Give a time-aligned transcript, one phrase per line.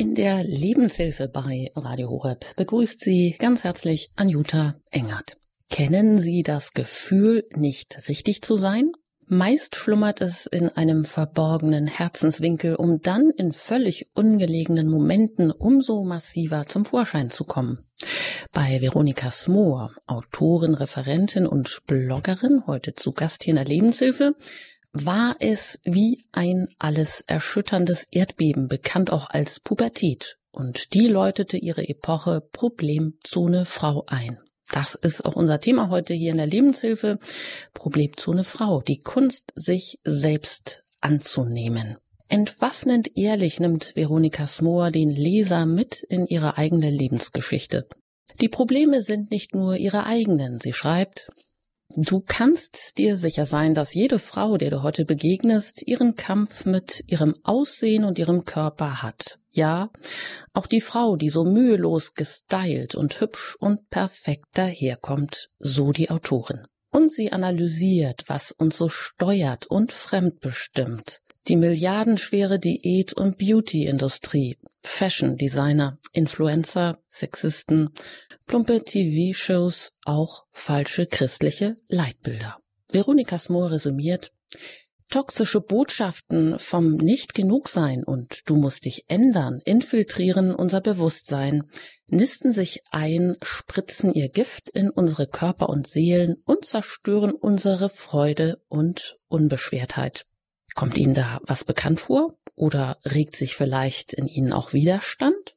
[0.00, 5.38] In der Lebenshilfe bei Radio Horeb begrüßt Sie ganz herzlich Anjuta Engert.
[5.70, 8.92] Kennen Sie das Gefühl, nicht richtig zu sein?
[9.26, 16.66] Meist schlummert es in einem verborgenen Herzenswinkel, um dann in völlig ungelegenen Momenten umso massiver
[16.66, 17.80] zum Vorschein zu kommen.
[18.52, 24.36] Bei Veronika Smoor, Autorin, Referentin und Bloggerin, heute zu Gast hier in der Lebenshilfe,
[25.04, 31.88] war es wie ein alles erschütterndes Erdbeben, bekannt auch als Pubertät, und die läutete ihre
[31.88, 34.38] Epoche Problemzone Frau ein.
[34.70, 37.18] Das ist auch unser Thema heute hier in der Lebenshilfe.
[37.72, 38.82] Problemzone Frau.
[38.82, 41.96] Die Kunst, sich selbst anzunehmen.
[42.28, 47.88] Entwaffnend ehrlich nimmt Veronika Smoor den Leser mit in ihre eigene Lebensgeschichte.
[48.42, 50.60] Die Probleme sind nicht nur ihre eigenen.
[50.60, 51.30] Sie schreibt,
[51.96, 57.02] Du kannst dir sicher sein, dass jede Frau, der du heute begegnest, ihren Kampf mit
[57.06, 59.38] ihrem Aussehen und ihrem Körper hat.
[59.50, 59.90] Ja,
[60.52, 66.66] auch die Frau, die so mühelos gestylt und hübsch und perfekt daherkommt, so die Autorin.
[66.90, 71.22] Und sie analysiert, was uns so steuert und fremdbestimmt.
[71.48, 77.88] Die milliardenschwere Diät- und Beauty-Industrie, Fashion-Designer, Influencer, Sexisten,
[78.44, 82.58] plumpe TV-Shows, auch falsche christliche Leitbilder.
[82.90, 84.32] Veronika Smoor resümiert,
[85.10, 91.62] Toxische Botschaften vom Nicht-Genug-Sein und du musst dich ändern infiltrieren unser Bewusstsein,
[92.08, 98.60] nisten sich ein, spritzen ihr Gift in unsere Körper und Seelen und zerstören unsere Freude
[98.68, 100.27] und Unbeschwertheit.
[100.78, 102.38] Kommt Ihnen da was bekannt vor?
[102.54, 105.56] Oder regt sich vielleicht in Ihnen auch Widerstand?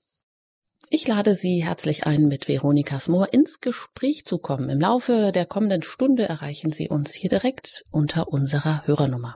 [0.89, 4.67] Ich lade Sie herzlich ein, mit Veronika Moor ins Gespräch zu kommen.
[4.69, 9.36] Im Laufe der kommenden Stunde erreichen Sie uns hier direkt unter unserer Hörernummer.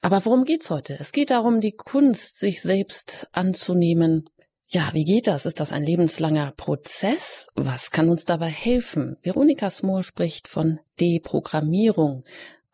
[0.00, 0.96] Aber worum geht's heute?
[0.98, 4.28] Es geht darum, die Kunst, sich selbst anzunehmen.
[4.70, 5.46] Ja, wie geht das?
[5.46, 7.46] Ist das ein lebenslanger Prozess?
[7.54, 9.18] Was kann uns dabei helfen?
[9.22, 12.24] Veronika Moor spricht von Deprogrammierung.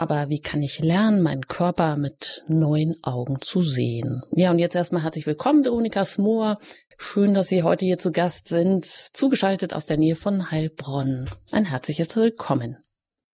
[0.00, 4.22] Aber wie kann ich lernen, meinen Körper mit neuen Augen zu sehen?
[4.30, 6.58] Ja, und jetzt erstmal herzlich willkommen, Veronika Moor.
[6.98, 11.26] Schön, dass Sie heute hier zu Gast sind, zugeschaltet aus der Nähe von Heilbronn.
[11.52, 12.78] Ein herzliches Willkommen.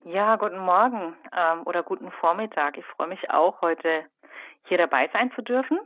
[0.07, 2.79] Ja, guten Morgen ähm, oder guten Vormittag.
[2.79, 4.05] Ich freue mich auch, heute
[4.67, 5.79] hier dabei sein zu dürfen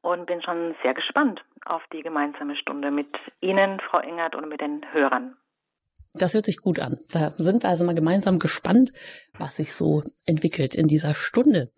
[0.00, 4.62] und bin schon sehr gespannt auf die gemeinsame Stunde mit Ihnen, Frau Engert, und mit
[4.62, 5.36] den Hörern.
[6.18, 6.98] Das hört sich gut an.
[7.10, 8.92] Da sind wir also mal gemeinsam gespannt,
[9.38, 11.70] was sich so entwickelt in dieser Stunde.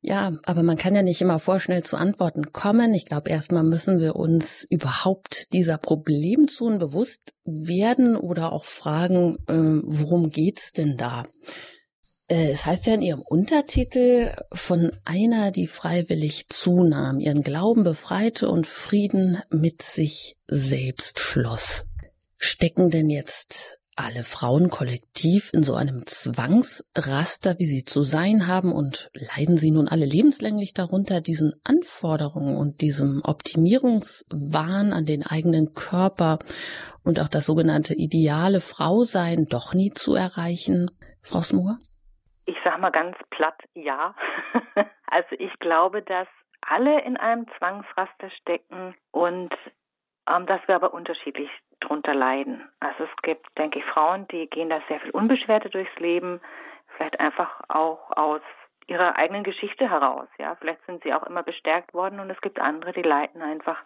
[0.00, 2.94] Ja, aber man kann ja nicht immer vorschnell zu Antworten kommen.
[2.94, 9.82] Ich glaube, erstmal müssen wir uns überhaupt dieser Problemzonen bewusst werden oder auch fragen, äh,
[9.84, 11.26] worum geht's denn da?
[12.28, 18.48] Äh, es heißt ja in ihrem Untertitel von einer, die freiwillig zunahm, ihren Glauben befreite
[18.48, 21.86] und Frieden mit sich selbst schloss.
[22.36, 28.72] Stecken denn jetzt alle Frauen kollektiv in so einem Zwangsraster, wie sie zu sein haben
[28.72, 35.74] und leiden sie nun alle lebenslänglich darunter, diesen Anforderungen und diesem Optimierungswahn an den eigenen
[35.74, 36.38] Körper
[37.04, 40.90] und auch das sogenannte ideale Frausein doch nie zu erreichen?
[41.22, 41.78] Frau Smoor?
[42.46, 44.14] Ich sag mal ganz platt ja.
[45.06, 46.28] also ich glaube, dass
[46.60, 49.52] alle in einem Zwangsraster stecken und
[50.46, 51.50] dass wir aber unterschiedlich
[51.80, 52.68] drunter leiden.
[52.80, 56.40] Also es gibt, denke ich, Frauen, die gehen da sehr viel unbeschwerter durchs Leben,
[56.96, 58.42] vielleicht einfach auch aus
[58.86, 60.28] ihrer eigenen Geschichte heraus.
[60.38, 63.78] Ja, vielleicht sind sie auch immer bestärkt worden und es gibt andere, die leiden einfach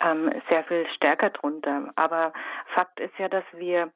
[0.00, 1.92] ähm, sehr viel stärker drunter.
[1.94, 2.32] Aber
[2.74, 3.92] Fakt ist ja, dass wir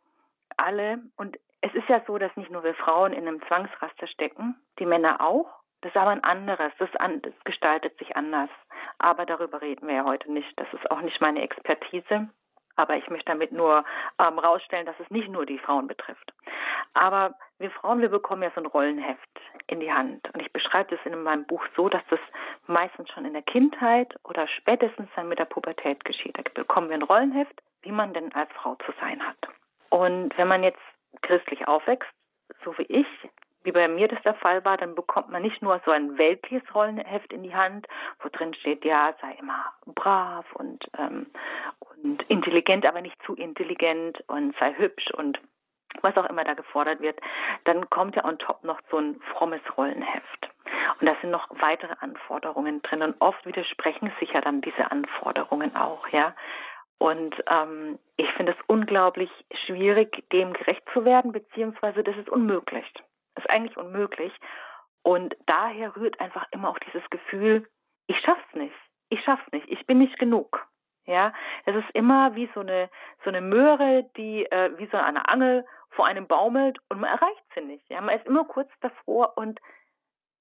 [0.56, 4.54] alle und es ist ja so, dass nicht nur wir Frauen in einem Zwangsraster stecken,
[4.78, 5.48] die Männer auch.
[5.80, 8.48] Das ist aber ein anderes, das, an, das gestaltet sich anders.
[8.98, 10.52] Aber darüber reden wir ja heute nicht.
[10.58, 12.28] Das ist auch nicht meine Expertise.
[12.76, 13.84] Aber ich möchte damit nur
[14.18, 16.32] ähm, rausstellen, dass es nicht nur die Frauen betrifft.
[16.94, 20.28] Aber wir Frauen, wir bekommen ja so ein Rollenheft in die Hand.
[20.32, 22.20] Und ich beschreibe das in meinem Buch so, dass das
[22.66, 26.36] meistens schon in der Kindheit oder spätestens dann mit der Pubertät geschieht.
[26.36, 29.36] Da bekommen wir ein Rollenheft, wie man denn als Frau zu sein hat.
[29.90, 30.80] Und wenn man jetzt
[31.22, 32.10] christlich aufwächst,
[32.64, 33.06] so wie ich,
[33.64, 36.62] wie bei mir das der Fall war, dann bekommt man nicht nur so ein weltliches
[36.74, 37.88] Rollenheft in die Hand,
[38.22, 41.26] wo drin steht, ja, sei immer brav und, ähm,
[41.80, 45.40] und intelligent, aber nicht zu intelligent und sei hübsch und
[46.02, 47.18] was auch immer da gefordert wird,
[47.64, 50.50] dann kommt ja on top noch so ein frommes Rollenheft.
[51.00, 55.74] Und da sind noch weitere Anforderungen drin und oft widersprechen sich ja dann diese Anforderungen
[55.74, 56.34] auch, ja.
[56.98, 59.30] Und ähm, ich finde es unglaublich
[59.66, 62.84] schwierig, dem gerecht zu werden, beziehungsweise das ist unmöglich
[63.36, 64.32] ist eigentlich unmöglich.
[65.02, 67.68] Und daher rührt einfach immer auch dieses Gefühl,
[68.06, 68.74] ich schaff's nicht.
[69.10, 69.68] Ich schaff's nicht.
[69.68, 70.66] Ich bin nicht genug.
[71.06, 71.34] Ja,
[71.66, 72.88] es ist immer wie so eine
[73.24, 77.44] so eine Möhre, die äh, wie so eine Angel vor einem baumelt und man erreicht
[77.54, 77.88] sie nicht.
[77.90, 79.60] Ja, man ist immer kurz davor und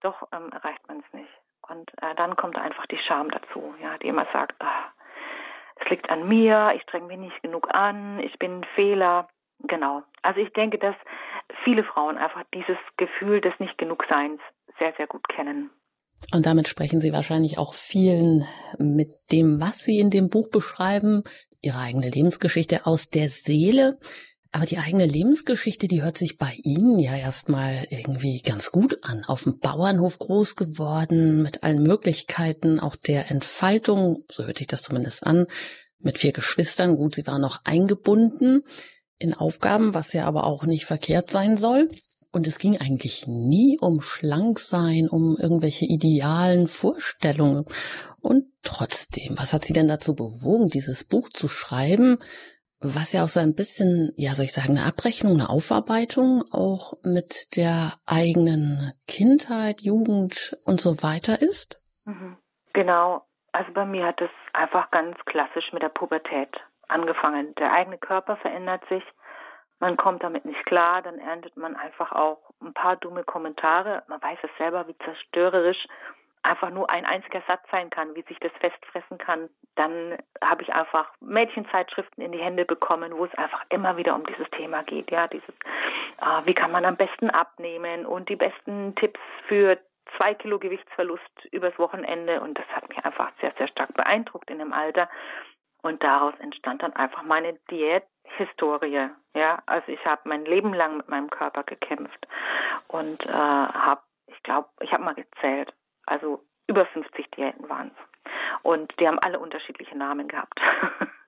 [0.01, 1.29] doch ähm, erreicht man es nicht.
[1.67, 4.91] Und äh, dann kommt einfach die Scham dazu, ja, die immer sagt, ach,
[5.77, 9.27] es liegt an mir, ich streng mich nicht genug an, ich bin ein Fehler.
[9.59, 10.03] Genau.
[10.21, 10.95] Also ich denke, dass
[11.63, 14.39] viele Frauen einfach dieses Gefühl des nicht genug Seins
[14.79, 15.69] sehr, sehr gut kennen.
[16.31, 18.45] Und damit sprechen Sie wahrscheinlich auch vielen
[18.77, 21.23] mit dem, was Sie in dem Buch beschreiben,
[21.61, 23.97] Ihre eigene Lebensgeschichte aus der Seele.
[24.51, 29.23] Aber die eigene Lebensgeschichte, die hört sich bei Ihnen ja erstmal irgendwie ganz gut an.
[29.25, 34.83] Auf dem Bauernhof groß geworden, mit allen Möglichkeiten, auch der Entfaltung, so hört sich das
[34.83, 35.47] zumindest an,
[35.99, 36.97] mit vier Geschwistern.
[36.97, 38.63] Gut, Sie waren noch eingebunden
[39.19, 41.89] in Aufgaben, was ja aber auch nicht verkehrt sein soll.
[42.31, 47.65] Und es ging eigentlich nie um Schlanksein, um irgendwelche idealen Vorstellungen.
[48.21, 52.17] Und trotzdem, was hat Sie denn dazu bewogen, dieses Buch zu schreiben,
[52.79, 56.93] was ja auch so ein bisschen, ja, soll ich sagen, eine Abrechnung, eine Aufarbeitung auch
[57.03, 61.81] mit der eigenen Kindheit, Jugend und so weiter ist?
[62.05, 62.37] Mhm.
[62.73, 63.21] Genau.
[63.51, 66.49] Also bei mir hat es einfach ganz klassisch mit der Pubertät
[66.93, 67.53] angefangen.
[67.55, 69.03] Der eigene Körper verändert sich
[69.83, 74.01] man kommt damit nicht klar, dann erntet man einfach auch ein paar dumme Kommentare.
[74.07, 75.87] Man weiß es selber, wie zerstörerisch
[76.41, 79.49] einfach nur ein einziger Satz sein kann, wie sich das festfressen kann.
[79.75, 84.25] Dann habe ich einfach Mädchenzeitschriften in die Hände bekommen, wo es einfach immer wieder um
[84.25, 85.11] dieses Thema geht.
[85.11, 89.19] Ja, dieses, äh, wie kann man am besten abnehmen und die besten Tipps
[89.49, 89.77] für
[90.15, 92.39] zwei Kilo Gewichtsverlust übers Wochenende.
[92.39, 95.09] Und das hat mich einfach sehr, sehr stark beeindruckt in dem Alter.
[95.83, 99.09] Und daraus entstand dann einfach meine Diäthistorie.
[99.35, 102.25] Ja, also ich habe mein Leben lang mit meinem Körper gekämpft
[102.87, 105.73] und äh, habe, ich glaube, ich habe mal gezählt,
[106.05, 108.31] also über 50 Diäten waren es.
[108.61, 110.59] Und die haben alle unterschiedliche Namen gehabt.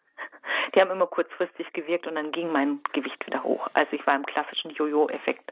[0.76, 3.68] die haben immer kurzfristig gewirkt und dann ging mein Gewicht wieder hoch.
[3.74, 5.52] Also ich war im klassischen Jojo-Effekt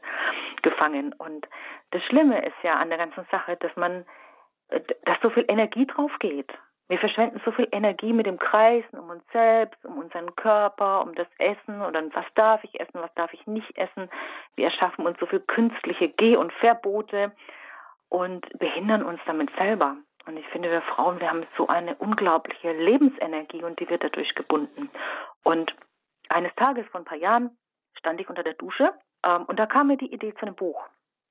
[0.62, 1.12] gefangen.
[1.12, 1.46] Und
[1.90, 4.06] das Schlimme ist ja an der ganzen Sache, dass man,
[4.68, 6.52] äh, dass so viel Energie drauf geht.
[6.88, 11.14] Wir verschwenden so viel Energie mit dem Kreisen um uns selbst, um unseren Körper, um
[11.14, 14.10] das Essen und dann was darf ich essen, was darf ich nicht essen.
[14.54, 17.32] Wir erschaffen uns so viel künstliche Geh- und Verbote
[18.10, 19.96] und behindern uns damit selber.
[20.26, 24.34] Und ich finde, wir Frauen, wir haben so eine unglaubliche Lebensenergie und die wird dadurch
[24.34, 24.90] gebunden.
[25.42, 25.74] Und
[26.28, 27.56] eines Tages vor ein paar Jahren
[27.98, 28.92] stand ich unter der Dusche
[29.24, 30.82] ähm, und da kam mir die Idee zu einem Buch.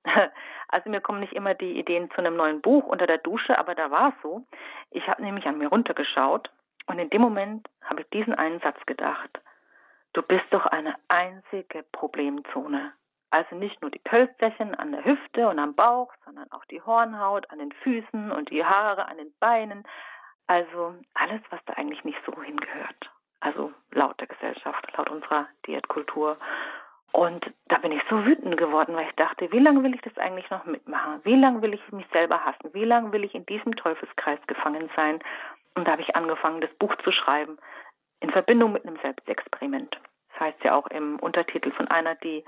[0.70, 3.76] Also mir kommen nicht immer die Ideen zu einem neuen Buch unter der Dusche, aber
[3.76, 4.44] da war es so.
[4.90, 6.50] Ich habe nämlich an mir runtergeschaut
[6.88, 9.40] und in dem Moment habe ich diesen einen Satz gedacht.
[10.14, 12.92] Du bist doch eine einzige Problemzone.
[13.30, 17.50] Also nicht nur die Pölsterchen an der Hüfte und am Bauch, sondern auch die Hornhaut
[17.50, 19.84] an den Füßen und die Haare an den Beinen.
[20.46, 23.10] Also alles, was da eigentlich nicht so hingehört.
[23.40, 26.38] Also laut der Gesellschaft, laut unserer Diätkultur.
[27.14, 30.18] Und da bin ich so wütend geworden, weil ich dachte, wie lange will ich das
[30.18, 31.22] eigentlich noch mitmachen?
[31.24, 32.74] Wie lange will ich mich selber hassen?
[32.74, 35.20] Wie lange will ich in diesem Teufelskreis gefangen sein?
[35.76, 37.60] Und da habe ich angefangen, das Buch zu schreiben
[38.20, 39.96] in Verbindung mit einem Selbstexperiment.
[40.32, 42.44] Das heißt ja auch im Untertitel von einer, die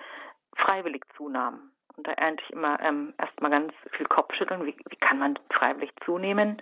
[0.55, 1.69] freiwillig zunahm.
[1.95, 4.65] Und da ernte ich immer ähm, erstmal ganz viel Kopfschütteln.
[4.65, 6.59] Wie, wie kann man freiwillig zunehmen?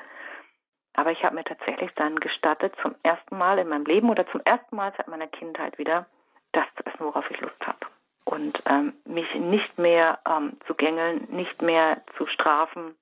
[0.94, 4.42] Aber ich habe mir tatsächlich dann gestattet, zum ersten Mal in meinem Leben oder zum
[4.44, 6.06] ersten Mal seit meiner Kindheit wieder
[6.54, 7.80] das zu essen, worauf ich Lust habe.
[8.26, 12.96] Und ähm, mich nicht mehr ähm, zu gängeln, nicht mehr zu strafen.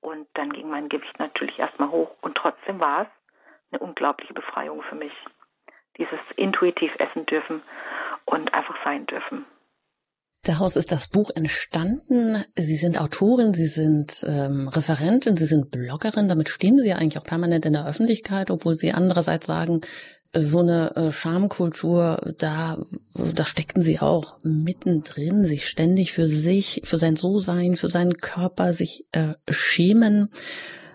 [0.00, 2.10] Und dann ging mein Gewicht natürlich erstmal hoch.
[2.22, 3.08] Und trotzdem war es
[3.72, 5.12] eine unglaubliche Befreiung für mich.
[5.98, 7.62] Dieses intuitiv essen dürfen
[8.24, 9.44] und einfach sein dürfen.
[10.44, 12.44] Daraus ist das Buch entstanden.
[12.54, 16.28] Sie sind Autorin, Sie sind ähm, Referentin, Sie sind Bloggerin.
[16.28, 19.80] Damit stehen Sie ja eigentlich auch permanent in der Öffentlichkeit, obwohl Sie andererseits sagen,
[20.34, 22.78] so eine äh, Schamkultur, da,
[23.14, 28.74] da steckten sie auch mittendrin, sich ständig für sich, für sein So-Sein, für seinen Körper
[28.74, 30.30] sich äh, schämen.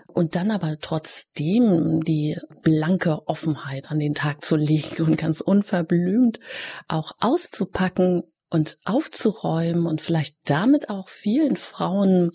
[0.06, 6.38] Und dann aber trotzdem die blanke Offenheit an den Tag zu legen und ganz unverblümt
[6.86, 12.30] auch auszupacken und aufzuräumen und vielleicht damit auch vielen Frauen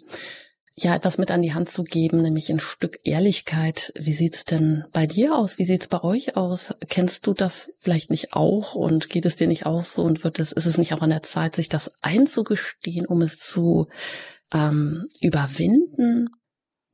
[0.83, 3.93] ja etwas mit an die Hand zu geben, nämlich ein Stück Ehrlichkeit.
[3.98, 5.57] Wie sieht's denn bei dir aus?
[5.57, 6.74] Wie sieht's bei euch aus?
[6.88, 10.39] Kennst du das vielleicht nicht auch und geht es dir nicht auch so und wird
[10.39, 13.88] es, ist es nicht auch an der Zeit, sich das einzugestehen, um es zu
[14.53, 16.29] ähm, überwinden?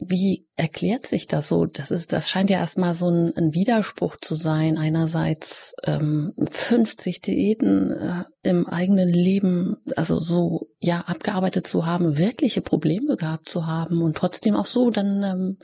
[0.08, 1.66] Wie erklärt sich das so?
[1.66, 4.78] Das ist, das scheint ja erstmal so ein, ein Widerspruch zu sein.
[4.78, 12.62] Einerseits ähm, 50 Diäten äh, im eigenen Leben, also so ja abgearbeitet zu haben, wirkliche
[12.62, 15.58] Probleme gehabt zu haben und trotzdem auch so dann ähm,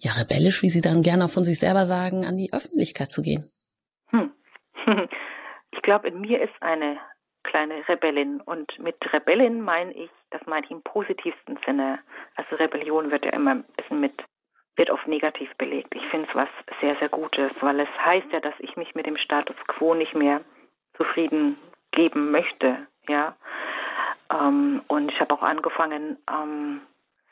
[0.00, 3.50] ja, rebellisch, wie Sie dann gerne von sich selber sagen, an die Öffentlichkeit zu gehen?
[4.10, 4.32] Hm.
[5.72, 6.96] Ich glaube, in mir ist eine
[7.46, 8.40] kleine Rebellin.
[8.40, 11.98] Und mit Rebellin meine ich, das meine ich im positivsten Sinne.
[12.36, 14.22] Also Rebellion wird ja immer ein bisschen mit,
[14.76, 15.94] wird oft negativ belegt.
[15.94, 16.48] Ich finde es was
[16.80, 20.14] sehr, sehr Gutes, weil es heißt ja, dass ich mich mit dem Status quo nicht
[20.14, 20.42] mehr
[20.96, 21.56] zufrieden
[21.92, 22.86] geben möchte.
[23.08, 23.36] Ja.
[24.30, 26.82] Ähm, und ich habe auch angefangen, ähm,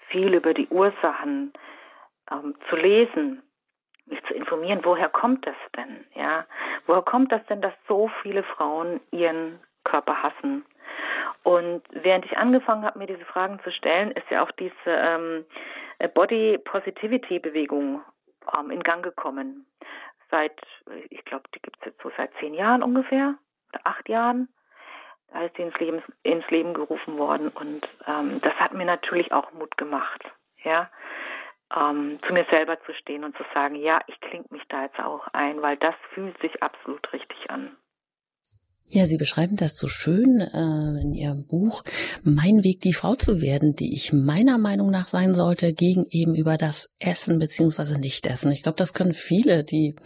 [0.08, 1.52] viel über die Ursachen
[2.30, 3.42] ähm, zu lesen,
[4.06, 6.04] mich zu informieren, woher kommt das denn?
[6.14, 6.46] Ja,
[6.86, 10.64] woher kommt das denn, dass so viele Frauen ihren Körper hassen?
[11.42, 15.44] Und während ich angefangen habe, mir diese Fragen zu stellen, ist ja auch diese ähm,
[16.14, 18.02] Body Positivity Bewegung
[18.56, 19.66] ähm, in Gang gekommen.
[20.30, 20.58] Seit,
[21.10, 23.34] ich glaube, die gibt es jetzt so seit zehn Jahren ungefähr,
[23.72, 24.48] oder acht Jahren.
[25.32, 29.32] Da ist sie ins Leben, ins Leben gerufen worden und ähm, das hat mir natürlich
[29.32, 30.24] auch Mut gemacht.
[30.62, 30.88] Ja,
[31.76, 34.98] ähm, zu mir selber zu stehen und zu sagen, ja, ich klinge mich da jetzt
[34.98, 37.76] auch ein, weil das fühlt sich absolut richtig an.
[38.88, 41.82] Ja, Sie beschreiben das so schön äh, in Ihrem Buch,
[42.22, 46.34] Mein Weg, die Frau zu werden, die ich meiner Meinung nach sein sollte, gegen eben
[46.34, 48.52] über das Essen beziehungsweise Nicht-Essen.
[48.52, 49.96] Ich glaube, das können viele, die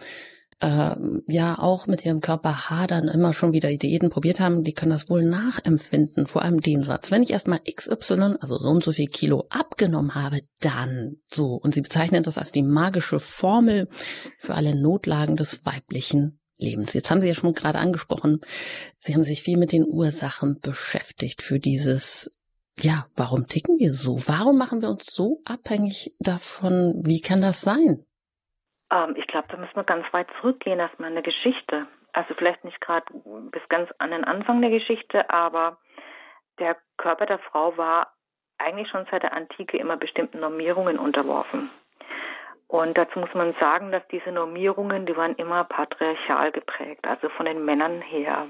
[0.61, 4.91] äh, ja auch mit ihrem Körper hadern, immer schon wieder Diäten probiert haben, die können
[4.91, 7.11] das wohl nachempfinden, vor allem den Satz.
[7.11, 11.55] Wenn ich erstmal XY, also so und so viel Kilo abgenommen habe, dann so.
[11.55, 13.89] Und sie bezeichnen das als die magische Formel
[14.39, 16.95] für alle Notlagen des weiblichen Lebens.
[16.95, 18.41] Jetzt haben Sie ja schon gerade angesprochen,
[18.99, 22.33] Sie haben sich viel mit den Ursachen beschäftigt für dieses
[22.81, 24.23] ja, warum ticken wir so?
[24.31, 27.03] Warum machen wir uns so abhängig davon?
[27.05, 28.05] Wie kann das sein?
[28.93, 31.87] Ähm, ich glaube, da müssen wir ganz weit zurückgehen, erstmal eine Geschichte.
[32.13, 33.07] Also vielleicht nicht gerade
[33.51, 35.79] bis ganz an den Anfang der Geschichte, aber
[36.59, 38.15] der Körper der Frau war
[38.59, 41.71] eigentlich schon seit der Antike immer bestimmten Normierungen unterworfen.
[42.69, 47.47] Und dazu muss man sagen, dass diese Normierungen, die waren immer patriarchal geprägt, also von
[47.47, 48.47] den Männern her.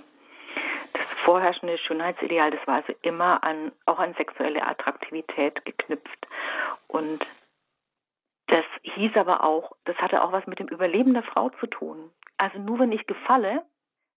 [0.92, 6.26] Das vorherrschende Schönheitsideal, das war also immer an, auch an sexuelle Attraktivität geknüpft.
[6.88, 7.24] Und
[8.48, 12.10] das hieß aber auch, das hatte auch was mit dem Überleben der Frau zu tun.
[12.38, 13.62] Also nur wenn ich gefalle,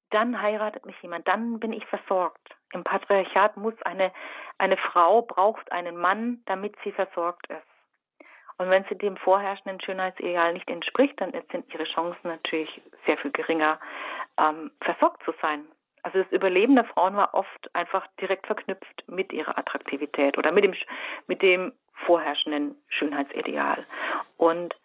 [0.10, 2.55] dann heiratet mich jemand, dann bin ich versorgt.
[2.74, 4.12] Im Patriarchat muss eine,
[4.58, 7.70] eine Frau braucht einen Mann, damit sie versorgt ist.
[8.61, 12.69] Und wenn sie dem vorherrschenden Schönheitsideal nicht entspricht, dann sind ihre Chancen natürlich
[13.07, 13.79] sehr viel geringer,
[14.37, 15.65] ähm, versorgt zu sein.
[16.03, 20.63] Also das Überleben der Frauen war oft einfach direkt verknüpft mit ihrer Attraktivität oder mit
[20.63, 20.75] dem,
[21.25, 21.73] mit dem
[22.05, 23.83] vorherrschenden Schönheitsideal.
[24.37, 24.75] Und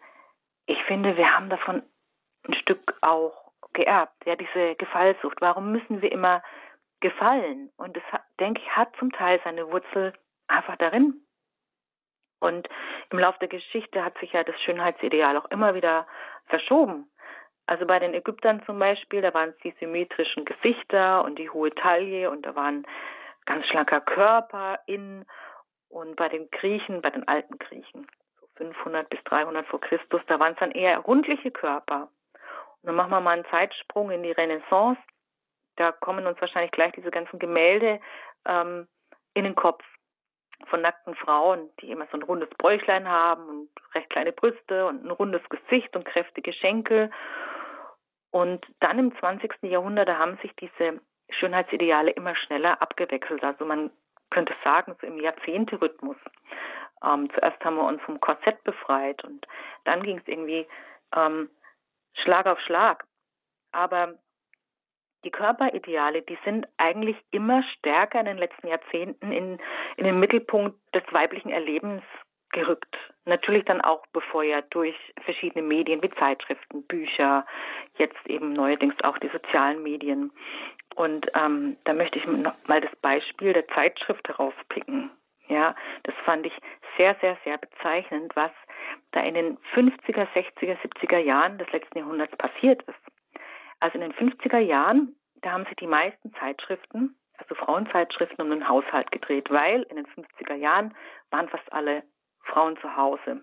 [0.65, 1.83] ich finde, wir haben davon
[2.47, 5.39] ein Stück auch geerbt, ja, diese Gefallsucht.
[5.39, 6.41] Warum müssen wir immer
[6.99, 7.69] gefallen?
[7.77, 8.03] Und das,
[8.39, 10.13] denke ich, hat zum Teil seine Wurzel
[10.47, 11.21] einfach darin.
[12.39, 12.67] Und
[13.11, 16.05] im Laufe der Geschichte hat sich ja das Schönheitsideal auch immer wieder
[16.47, 17.09] verschoben.
[17.65, 21.73] Also bei den Ägyptern zum Beispiel, da waren es die symmetrischen Gesichter und die hohe
[21.75, 22.85] Taille und da waren
[23.45, 25.25] ganz schlanker Körper in
[25.89, 28.07] und bei den Griechen, bei den alten Griechen,
[28.39, 32.09] so 500 bis 300 vor Christus, da waren es dann eher rundliche Körper.
[32.81, 34.99] Und dann machen wir mal einen Zeitsprung in die Renaissance.
[35.77, 37.99] Da kommen uns wahrscheinlich gleich diese ganzen Gemälde
[38.45, 38.87] ähm,
[39.33, 39.83] in den Kopf
[40.69, 45.03] von nackten Frauen, die immer so ein rundes Bräuchlein haben und recht kleine Brüste und
[45.05, 47.11] ein rundes Gesicht und kräftige Schenkel.
[48.31, 49.51] Und dann im 20.
[49.63, 53.43] Jahrhundert, da haben sich diese Schönheitsideale immer schneller abgewechselt.
[53.43, 53.91] Also man
[54.29, 56.17] könnte sagen, so im Jahrzehnte-Rhythmus.
[57.03, 59.47] Ähm, zuerst haben wir uns vom Korsett befreit und
[59.85, 60.67] dann ging es irgendwie
[61.15, 61.49] ähm,
[62.15, 63.05] Schlag auf Schlag.
[63.71, 64.15] Aber
[65.23, 69.59] die Körperideale, die sind eigentlich immer stärker in den letzten Jahrzehnten in,
[69.97, 72.03] in den Mittelpunkt des weiblichen Erlebens
[72.51, 72.95] gerückt.
[73.25, 77.45] Natürlich dann auch befeuert durch verschiedene Medien wie Zeitschriften, Bücher,
[77.97, 80.31] jetzt eben neuerdings auch die sozialen Medien.
[80.95, 85.11] Und ähm, da möchte ich noch mal das Beispiel der Zeitschrift herauspicken.
[85.49, 86.53] Ja, das fand ich
[86.97, 88.51] sehr, sehr, sehr bezeichnend, was
[89.11, 93.16] da in den 50er, 60er, 70er Jahren des letzten Jahrhunderts passiert ist.
[93.79, 98.67] Also in den 50er Jahren, da haben sich die meisten Zeitschriften, also Frauenzeitschriften, um den
[98.67, 100.95] Haushalt gedreht, weil in den 50er Jahren
[101.29, 102.03] waren fast alle
[102.43, 103.41] Frauen zu Hause,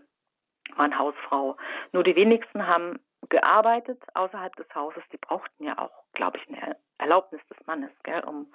[0.76, 1.56] waren Hausfrau.
[1.92, 2.98] Nur die wenigsten haben
[3.28, 5.02] gearbeitet außerhalb des Hauses.
[5.12, 8.52] Die brauchten ja auch, glaube ich, eine Erlaubnis des Mannes, gell, um,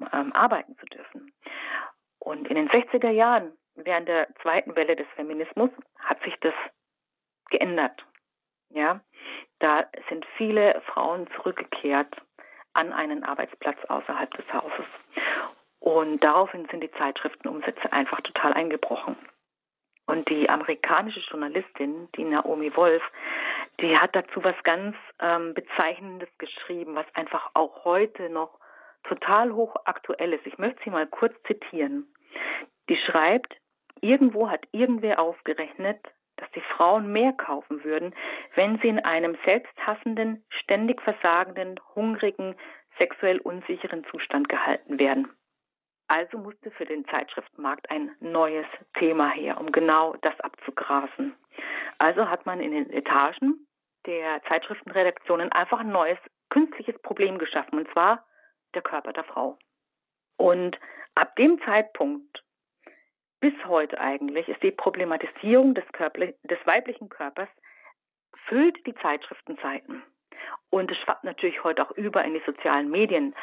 [0.00, 1.32] um ähm, arbeiten zu dürfen.
[2.18, 6.54] Und in den 60er Jahren, während der zweiten Welle des Feminismus, hat sich das
[7.50, 8.04] geändert.
[8.70, 9.00] Ja,
[9.60, 12.14] da sind viele Frauen zurückgekehrt
[12.74, 14.86] an einen Arbeitsplatz außerhalb des Hauses.
[15.80, 19.16] Und daraufhin sind die Zeitschriftenumsätze einfach total eingebrochen.
[20.06, 23.02] Und die amerikanische Journalistin, die Naomi Wolf,
[23.80, 28.58] die hat dazu was ganz ähm, Bezeichnendes geschrieben, was einfach auch heute noch
[29.04, 30.46] total hochaktuell ist.
[30.46, 32.06] Ich möchte sie mal kurz zitieren.
[32.88, 33.54] Die schreibt,
[34.00, 36.00] irgendwo hat irgendwer ausgerechnet,
[36.38, 38.14] dass die Frauen mehr kaufen würden,
[38.54, 42.56] wenn sie in einem selbsthassenden, ständig versagenden, hungrigen,
[42.96, 45.28] sexuell unsicheren Zustand gehalten werden.
[46.08, 48.66] Also musste für den Zeitschriftenmarkt ein neues
[48.98, 51.36] Thema her, um genau das abzugrasen.
[51.98, 53.66] Also hat man in den Etagen
[54.06, 56.18] der Zeitschriftenredaktionen einfach ein neues
[56.48, 58.24] künstliches Problem geschaffen, und zwar
[58.74, 59.58] der Körper der Frau.
[60.38, 60.78] Und
[61.14, 62.42] ab dem Zeitpunkt
[63.40, 67.48] bis heute eigentlich ist die Problematisierung des, Körper, des weiblichen Körpers
[68.46, 70.02] füllt die Zeitschriftenseiten.
[70.70, 73.34] Und es schwappt natürlich heute auch über in die sozialen Medien.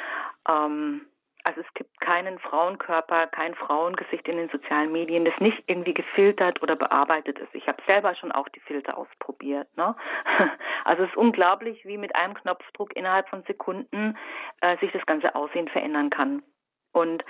[0.47, 1.07] Ähm,
[1.43, 6.61] also es gibt keinen Frauenkörper, kein Frauengesicht in den sozialen Medien, das nicht irgendwie gefiltert
[6.63, 7.53] oder bearbeitet ist.
[7.53, 9.67] Ich habe selber schon auch die Filter ausprobiert.
[9.77, 9.95] Ne?
[10.85, 14.15] Also es ist unglaublich, wie mit einem Knopfdruck innerhalb von Sekunden
[14.61, 16.43] äh, sich das ganze Aussehen verändern kann.
[16.91, 17.25] Und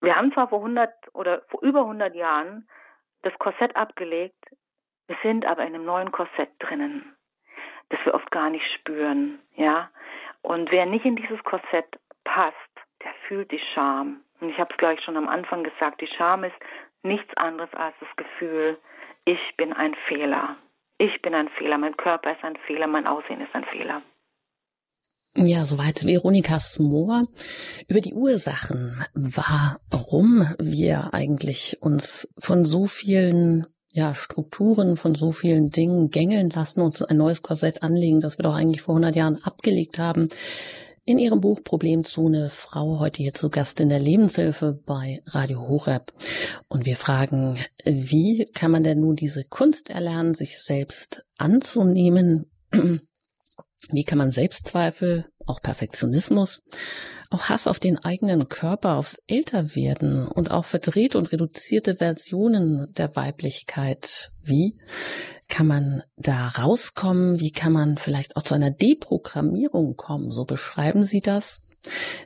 [0.00, 2.68] wir haben zwar vor 100 oder vor über 100 Jahren
[3.22, 4.44] das Korsett abgelegt,
[5.06, 7.16] wir sind aber in einem neuen Korsett drinnen,
[7.88, 9.90] das wir oft gar nicht spüren, ja.
[10.42, 12.56] Und wer nicht in dieses Korsett passt,
[13.02, 14.20] der fühlt die Scham.
[14.40, 16.56] Und ich habe es gleich schon am Anfang gesagt, die Scham ist
[17.02, 18.78] nichts anderes als das Gefühl,
[19.24, 20.56] ich bin ein Fehler.
[20.98, 24.02] Ich bin ein Fehler, mein Körper ist ein Fehler, mein Aussehen ist ein Fehler.
[25.36, 27.28] Ja, soweit Veronika Smoor
[27.86, 35.70] über die Ursachen, warum wir eigentlich uns von so vielen ja, Strukturen, von so vielen
[35.70, 39.42] Dingen gängeln lassen, uns ein neues Korsett anlegen, das wir doch eigentlich vor 100 Jahren
[39.42, 40.28] abgelegt haben.
[41.04, 46.12] In ihrem Buch Problemzone Frau heute hier zu Gast in der Lebenshilfe bei Radio Horeb.
[46.68, 52.50] Und wir fragen, wie kann man denn nun diese Kunst erlernen, sich selbst anzunehmen?
[53.90, 56.62] Wie kann man Selbstzweifel, auch Perfektionismus,
[57.30, 63.14] auch Hass auf den eigenen Körper, aufs Älterwerden und auch verdrehte und reduzierte Versionen der
[63.16, 64.76] Weiblichkeit, wie
[65.48, 67.40] kann man da rauskommen?
[67.40, 70.30] Wie kann man vielleicht auch zu einer Deprogrammierung kommen?
[70.30, 71.62] So beschreiben Sie das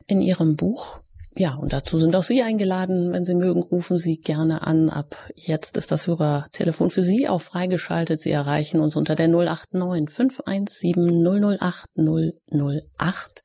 [0.07, 1.01] in Ihrem Buch.
[1.37, 3.13] Ja, und dazu sind auch Sie eingeladen.
[3.13, 4.89] Wenn Sie mögen, rufen Sie gerne an.
[4.89, 8.21] Ab jetzt ist das Hörertelefon für Sie auch freigeschaltet.
[8.21, 13.43] Sie erreichen uns unter der 089 517 008 008.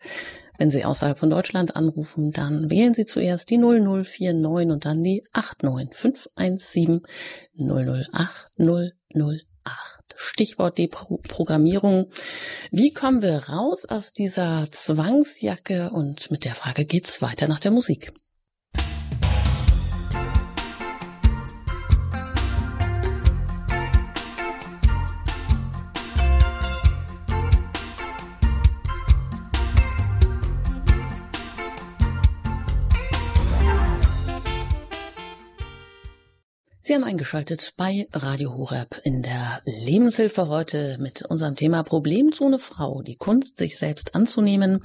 [0.60, 5.23] Wenn Sie außerhalb von Deutschland anrufen, dann wählen Sie zuerst die 0049 und dann die
[5.34, 7.02] 89 517
[7.58, 9.48] 008 008.
[10.15, 12.10] Stichwort Deprogrammierung.
[12.72, 15.89] Wie kommen wir raus aus dieser Zwangsjacke?
[15.91, 18.12] Und mit der Frage geht's weiter nach der Musik.
[36.89, 43.04] Sie haben eingeschaltet bei Radio Horeb in der Lebenshilfe heute mit unserem Thema Problemzone Frau,
[43.04, 44.84] die Kunst, sich selbst anzunehmen.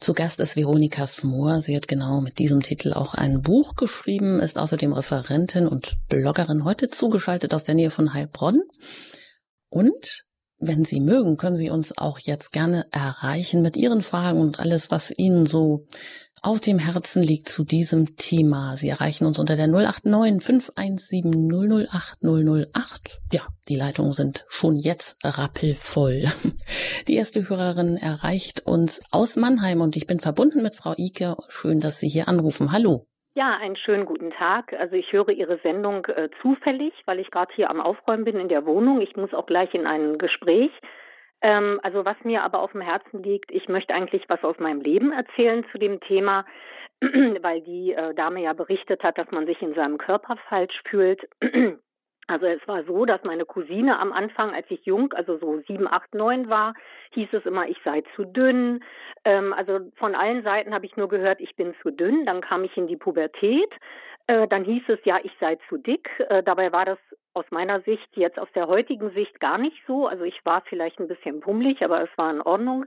[0.00, 1.62] Zu Gast ist Veronika Smoor.
[1.62, 6.64] Sie hat genau mit diesem Titel auch ein Buch geschrieben, ist außerdem Referentin und Bloggerin,
[6.64, 8.60] heute zugeschaltet aus der Nähe von Heilbronn.
[9.68, 10.24] Und
[10.58, 14.90] wenn Sie mögen, können Sie uns auch jetzt gerne erreichen mit Ihren Fragen und alles,
[14.90, 15.86] was Ihnen so
[16.42, 18.76] auf dem Herzen liegt zu diesem Thema.
[18.76, 23.20] Sie erreichen uns unter der 089 517 008 008.
[23.32, 26.24] Ja, die Leitungen sind schon jetzt rappelvoll.
[27.08, 31.36] Die erste Hörerin erreicht uns aus Mannheim und ich bin verbunden mit Frau Ike.
[31.48, 32.72] Schön, dass Sie hier anrufen.
[32.72, 33.06] Hallo.
[33.34, 34.72] Ja, einen schönen guten Tag.
[34.72, 38.48] Also ich höre Ihre Sendung äh, zufällig, weil ich gerade hier am Aufräumen bin in
[38.48, 39.00] der Wohnung.
[39.00, 40.72] Ich muss auch gleich in ein Gespräch.
[41.42, 44.80] Ähm, also was mir aber auf dem Herzen liegt, ich möchte eigentlich was aus meinem
[44.80, 46.44] Leben erzählen zu dem Thema,
[47.00, 51.28] weil die äh, Dame ja berichtet hat, dass man sich in seinem Körper falsch fühlt.
[52.30, 55.88] Also es war so, dass meine Cousine am Anfang, als ich jung, also so sieben,
[55.88, 56.74] acht, neun war,
[57.12, 58.84] hieß es immer, ich sei zu dünn.
[59.24, 62.26] Ähm, also von allen Seiten habe ich nur gehört, ich bin zu dünn.
[62.26, 63.72] Dann kam ich in die Pubertät.
[64.26, 66.10] Äh, dann hieß es ja, ich sei zu dick.
[66.28, 66.98] Äh, dabei war das
[67.34, 70.06] aus meiner Sicht jetzt aus der heutigen Sicht gar nicht so.
[70.06, 72.86] Also ich war vielleicht ein bisschen pummelig, aber es war in Ordnung.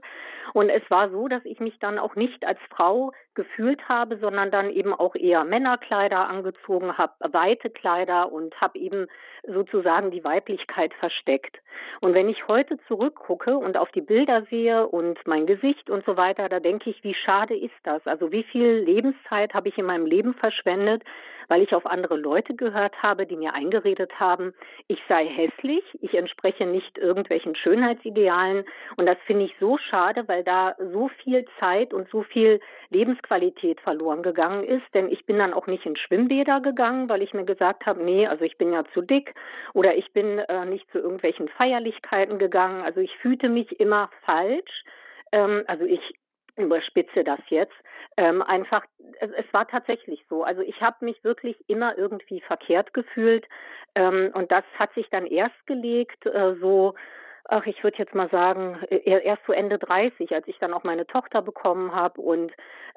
[0.52, 4.50] Und es war so, dass ich mich dann auch nicht als Frau gefühlt habe, sondern
[4.50, 9.06] dann eben auch eher Männerkleider angezogen habe, weite Kleider und habe eben
[9.46, 11.58] sozusagen die Weiblichkeit versteckt.
[12.00, 16.16] Und wenn ich heute zurückgucke und auf die Bilder sehe und mein Gesicht und so
[16.16, 18.06] weiter, da denke ich, wie schade ist das?
[18.06, 21.02] Also wie viel Lebenszeit habe ich in meinem Leben verschwendet,
[21.52, 24.54] weil ich auf andere Leute gehört habe, die mir eingeredet haben,
[24.88, 28.64] ich sei hässlich, ich entspreche nicht irgendwelchen Schönheitsidealen.
[28.96, 33.82] Und das finde ich so schade, weil da so viel Zeit und so viel Lebensqualität
[33.82, 34.86] verloren gegangen ist.
[34.94, 38.26] Denn ich bin dann auch nicht in Schwimmbäder gegangen, weil ich mir gesagt habe, nee,
[38.26, 39.34] also ich bin ja zu dick
[39.74, 42.80] oder ich bin äh, nicht zu irgendwelchen Feierlichkeiten gegangen.
[42.82, 44.84] Also ich fühlte mich immer falsch.
[45.32, 46.00] Ähm, also ich
[46.56, 47.74] überspitze das jetzt.
[48.16, 48.84] Ähm, einfach,
[49.20, 50.44] es, es, war tatsächlich so.
[50.44, 53.46] Also ich habe mich wirklich immer irgendwie verkehrt gefühlt
[53.94, 56.94] ähm, und das hat sich dann erst gelegt, äh, so
[57.48, 60.84] ach, ich würde jetzt mal sagen, äh, erst so Ende 30, als ich dann auch
[60.84, 62.52] meine Tochter bekommen habe und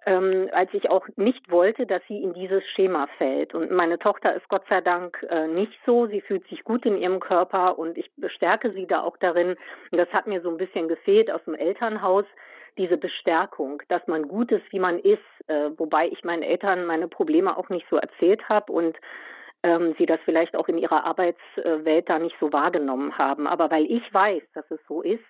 [0.05, 3.55] ähm, als ich auch nicht wollte, dass sie in dieses Schema fällt.
[3.55, 6.05] Und meine Tochter ist Gott sei Dank äh, nicht so.
[6.05, 9.55] Sie fühlt sich gut in ihrem Körper und ich bestärke sie da auch darin.
[9.91, 12.25] Und das hat mir so ein bisschen gefehlt aus dem Elternhaus
[12.77, 17.07] diese Bestärkung, dass man gut ist, wie man ist, äh, wobei ich meinen Eltern meine
[17.07, 18.97] Probleme auch nicht so erzählt habe und
[19.63, 23.47] ähm, sie das vielleicht auch in ihrer Arbeitswelt da nicht so wahrgenommen haben.
[23.47, 25.23] Aber weil ich weiß, dass es so ist,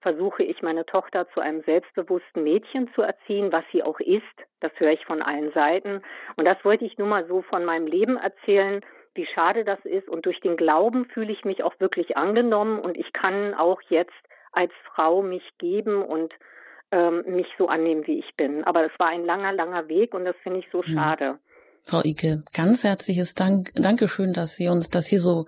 [0.00, 4.22] versuche ich meine Tochter zu einem selbstbewussten Mädchen zu erziehen, was sie auch ist.
[4.60, 6.02] Das höre ich von allen Seiten.
[6.36, 8.84] Und das wollte ich nur mal so von meinem Leben erzählen,
[9.14, 10.08] wie schade das ist.
[10.08, 14.12] Und durch den Glauben fühle ich mich auch wirklich angenommen und ich kann auch jetzt
[14.52, 16.32] als Frau mich geben und
[16.92, 18.64] ähm, mich so annehmen, wie ich bin.
[18.64, 20.94] Aber es war ein langer, langer Weg und das finde ich so hm.
[20.94, 21.38] schade.
[21.82, 25.46] Frau Ike, ganz herzliches Dank, Dankeschön, dass Sie uns das hier so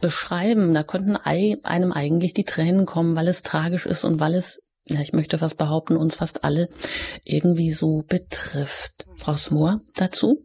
[0.00, 0.74] beschreiben.
[0.74, 5.00] Da könnten einem eigentlich die Tränen kommen, weil es tragisch ist und weil es, ja,
[5.00, 6.68] ich möchte fast behaupten, uns fast alle
[7.24, 9.06] irgendwie so betrifft.
[9.16, 10.38] Frau Smoor, dazu?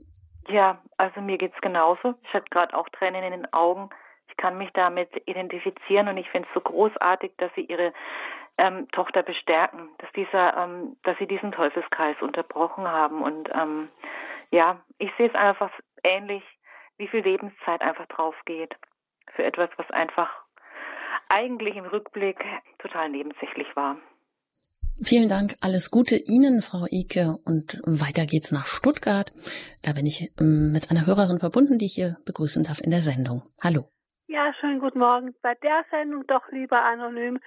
[0.48, 2.16] Ja, also mir geht's genauso.
[2.24, 3.90] Ich hatte gerade auch Tränen in den Augen.
[4.30, 7.94] Ich kann mich damit identifizieren und ich finde es so großartig, dass Sie Ihre
[8.60, 13.22] ähm, Tochter bestärken, dass dieser, ähm, dass sie diesen Teufelskreis unterbrochen haben.
[13.24, 13.90] Und ähm,
[14.52, 15.72] ja, ich sehe es einfach
[16.04, 16.44] ähnlich,
[16.98, 18.76] wie viel Lebenszeit einfach drauf geht
[19.36, 20.30] für etwas, was einfach
[21.30, 22.44] eigentlich im Rückblick
[22.80, 23.98] total nebensächlich war.
[25.02, 27.38] Vielen Dank, alles Gute Ihnen, Frau Ike.
[27.46, 29.32] Und weiter geht's nach Stuttgart.
[29.82, 33.02] Da bin ich ähm, mit einer Hörerin verbunden, die ich hier begrüßen darf in der
[33.02, 33.44] Sendung.
[33.64, 33.90] Hallo.
[34.32, 35.34] Ja, schönen guten Morgen.
[35.42, 37.40] Bei der Sendung doch lieber anonym,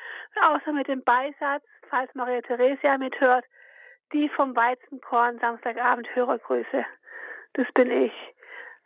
[0.42, 3.44] außer mit dem Beisatz, falls Maria Theresia mithört,
[4.12, 6.84] die vom Weizenkorn Samstagabend Hörergrüße.
[7.52, 8.12] Das bin ich.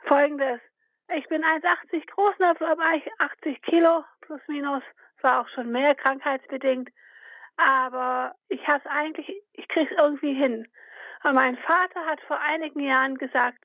[0.04, 0.60] Folgendes.
[1.08, 2.84] Ich bin 1,80 groß, aber
[3.16, 4.82] 80 Kilo plus minus.
[5.22, 6.90] War auch schon mehr krankheitsbedingt.
[7.56, 10.68] Aber ich habe eigentlich, ich kriege es irgendwie hin.
[11.22, 13.64] Aber mein Vater hat vor einigen Jahren gesagt,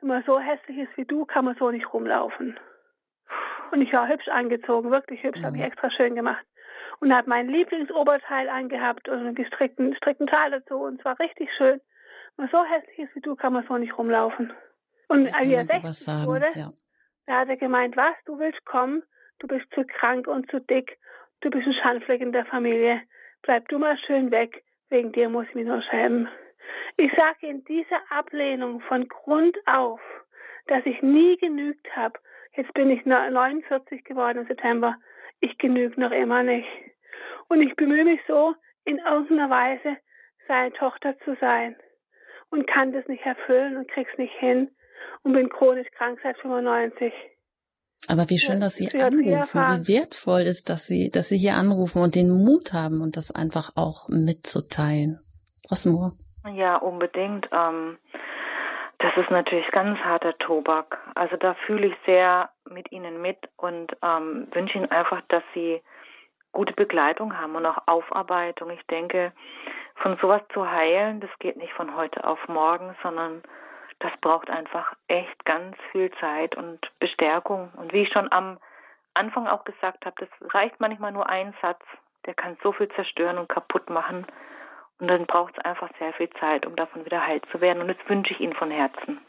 [0.00, 2.56] man so hässlich ist wie du, kann man so nicht rumlaufen.
[3.70, 5.46] Und ich war hübsch angezogen, wirklich hübsch, mhm.
[5.46, 6.44] habe ich extra schön gemacht.
[7.00, 10.76] Und habe mein Lieblingsoberteil angehabt und einen gestrickten, gestrickten Teil dazu.
[10.76, 11.80] Und es war richtig schön.
[12.36, 14.52] Wenn man so hässlich ist wie du, kann man so nicht rumlaufen.
[15.08, 16.72] Und als er 60 wurde, ja.
[17.26, 19.02] da hat er gemeint, was, du willst kommen?
[19.40, 20.98] Du bist zu krank und zu dick.
[21.40, 23.02] Du bist ein Schandfleck in der Familie.
[23.42, 24.64] Bleib du mal schön weg.
[24.88, 26.28] Wegen dir muss ich mich nur schämen.
[26.96, 30.00] Ich sage in dieser Ablehnung von Grund auf,
[30.66, 32.18] dass ich nie genügt habe
[32.56, 34.96] Jetzt bin ich 49 geworden im September.
[35.40, 36.68] Ich genüge noch immer nicht.
[37.48, 39.96] Und ich bemühe mich so, in irgendeiner Weise
[40.46, 41.76] seine Tochter zu sein.
[42.50, 44.70] Und kann das nicht erfüllen und krieg's nicht hin.
[45.22, 47.12] Und bin chronisch krank seit 95.
[48.08, 49.60] Aber wie schön, dass Sie anrufen.
[49.60, 53.34] Wie wertvoll ist, dass Sie, dass Sie hier anrufen und den Mut haben und das
[53.34, 55.20] einfach auch mitzuteilen.
[55.66, 56.12] Frau
[56.54, 57.48] Ja, unbedingt.
[57.50, 57.98] Ähm,
[59.04, 60.98] das ist natürlich ganz harter Tobak.
[61.14, 65.82] Also da fühle ich sehr mit Ihnen mit und ähm, wünsche Ihnen einfach, dass Sie
[66.52, 68.70] gute Begleitung haben und auch Aufarbeitung.
[68.70, 69.32] Ich denke,
[69.96, 73.42] von sowas zu heilen, das geht nicht von heute auf morgen, sondern
[73.98, 77.72] das braucht einfach echt ganz viel Zeit und Bestärkung.
[77.76, 78.56] Und wie ich schon am
[79.12, 81.82] Anfang auch gesagt habe, das reicht manchmal nur ein Satz,
[82.24, 84.26] der kann so viel zerstören und kaputt machen.
[85.00, 87.82] Und dann braucht es einfach sehr viel Zeit, um davon wieder heil zu werden.
[87.82, 89.20] Und das wünsche ich Ihnen von Herzen.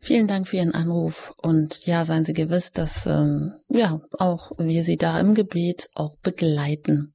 [0.00, 4.82] Vielen Dank für Ihren Anruf und ja, seien Sie gewiss, dass ähm, ja auch wir
[4.82, 7.14] Sie da im Gebet auch begleiten.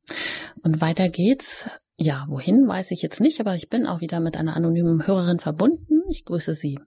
[0.64, 1.70] Und weiter geht's.
[1.98, 5.40] Ja, wohin weiß ich jetzt nicht, aber ich bin auch wieder mit einer anonymen Hörerin
[5.40, 6.02] verbunden.
[6.10, 6.80] Ich grüße Sie.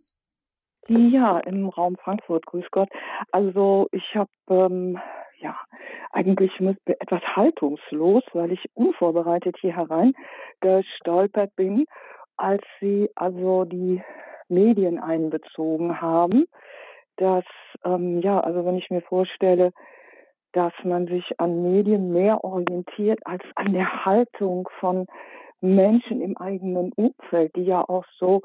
[0.89, 2.89] Ja, im Raum Frankfurt, grüß Gott.
[3.31, 4.99] Also ich habe ähm,
[5.43, 5.57] ja,
[6.13, 6.53] eigentlich
[6.87, 10.15] etwas haltungslos, weil ich unvorbereitet hier herein
[10.61, 11.87] gestolpert bin,
[12.37, 14.03] als sie also die
[14.49, 16.47] Medien einbezogen haben.
[17.17, 17.45] Dass,
[17.85, 19.73] ähm, ja, also wenn ich mir vorstelle,
[20.53, 25.07] dass man sich an Medien mehr orientiert als an der Haltung von
[25.61, 28.43] Menschen im eigenen Umfeld, die ja auch so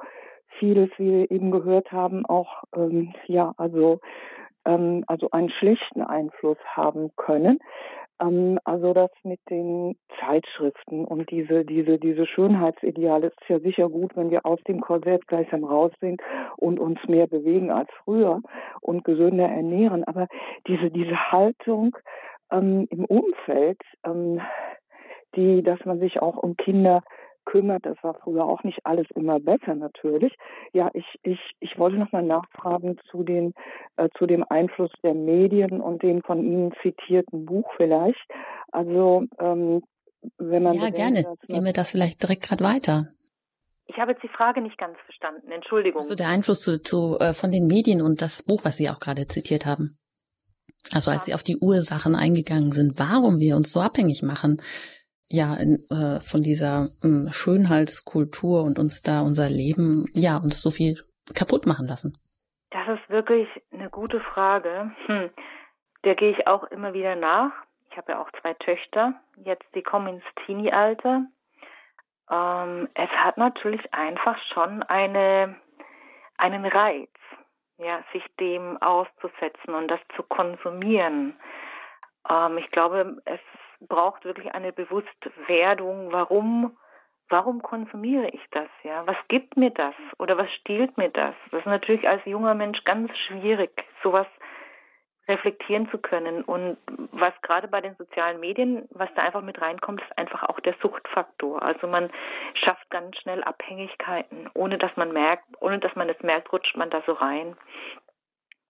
[0.59, 3.99] vieles, wie wir eben gehört haben, auch, ähm, ja, also
[4.67, 7.59] ähm, also einen schlechten Einfluss haben können.
[8.19, 14.15] Ähm, also das mit den Zeitschriften und diese, diese, diese Schönheitsideale ist ja sicher gut,
[14.15, 16.21] wenn wir aus dem Korsett gleichsam raus sind
[16.57, 18.41] und uns mehr bewegen als früher
[18.81, 20.03] und gesünder ernähren.
[20.03, 20.27] Aber
[20.67, 21.95] diese, diese Haltung
[22.51, 24.41] ähm, im Umfeld, ähm,
[25.35, 27.03] die, dass man sich auch um Kinder
[27.47, 27.85] kümmert.
[27.85, 30.33] Das war früher auch nicht alles immer besser natürlich.
[30.73, 33.53] Ja, ich, ich, ich wollte nochmal nachfragen zu, den,
[33.95, 38.23] äh, zu dem Einfluss der Medien und dem von Ihnen zitierten Buch vielleicht.
[38.71, 39.81] Also ähm,
[40.37, 43.07] wenn man ja bedenkt, gerne gehen wir das vielleicht direkt gerade weiter.
[43.85, 45.49] Ich habe jetzt die Frage nicht ganz verstanden.
[45.49, 46.01] Entschuldigung.
[46.01, 48.99] Also der Einfluss zu, zu äh, von den Medien und das Buch, was Sie auch
[48.99, 49.97] gerade zitiert haben.
[50.93, 54.61] Also als Sie auf die Ursachen eingegangen sind, warum wir uns so abhängig machen
[55.29, 60.71] ja in, äh, von dieser äh, Schönheitskultur und uns da unser Leben ja uns so
[60.71, 60.95] viel
[61.35, 62.17] kaputt machen lassen?
[62.71, 64.91] Das ist wirklich eine gute Frage.
[65.05, 65.29] Hm.
[66.03, 67.51] Der gehe ich auch immer wieder nach.
[67.89, 69.13] Ich habe ja auch zwei Töchter.
[69.43, 71.25] Jetzt die kommen ins Teenie-Alter.
[72.29, 75.55] Ähm, es hat natürlich einfach schon eine
[76.37, 77.09] einen Reiz,
[77.77, 81.35] ja, sich dem auszusetzen und das zu konsumieren.
[82.29, 83.39] Ähm, ich glaube, es
[83.79, 86.77] braucht wirklich eine Bewusstwerdung, warum,
[87.29, 89.05] warum konsumiere ich das, ja?
[89.05, 91.35] Was gibt mir das oder was stiehlt mir das?
[91.51, 93.71] Das ist natürlich als junger Mensch ganz schwierig,
[94.03, 94.27] sowas
[95.27, 96.43] reflektieren zu können.
[96.43, 96.77] Und
[97.11, 100.75] was gerade bei den sozialen Medien, was da einfach mit reinkommt, ist einfach auch der
[100.81, 101.61] Suchtfaktor.
[101.61, 102.09] Also man
[102.53, 106.89] schafft ganz schnell Abhängigkeiten, ohne dass man merkt, ohne dass man es merkt, rutscht man
[106.89, 107.57] da so rein.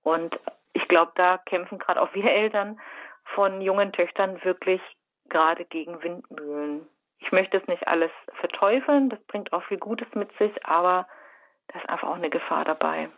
[0.03, 0.39] Und
[0.73, 2.79] ich glaube, da kämpfen gerade auch wir Eltern
[3.35, 4.81] von jungen Töchtern wirklich
[5.29, 6.87] gerade gegen Windmühlen.
[7.19, 11.07] Ich möchte es nicht alles verteufeln, das bringt auch viel Gutes mit sich, aber
[11.67, 13.09] da ist einfach auch eine Gefahr dabei.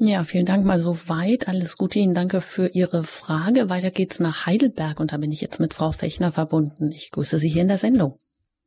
[0.00, 1.48] Ja, vielen Dank mal so weit.
[1.48, 2.14] Alles Gute Ihnen.
[2.14, 3.68] Danke für Ihre Frage.
[3.68, 6.92] Weiter geht's nach Heidelberg und da bin ich jetzt mit Frau Fechner verbunden.
[6.92, 8.16] Ich grüße Sie hier in der Sendung.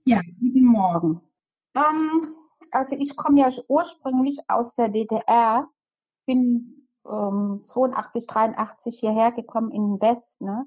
[0.04, 1.21] Ja, guten Morgen.
[1.74, 2.36] Ähm,
[2.71, 5.69] also ich komme ja ursprünglich aus der DDR,
[6.26, 10.45] bin ähm, 82, 83 hierher gekommen in den Westen.
[10.45, 10.65] Ne?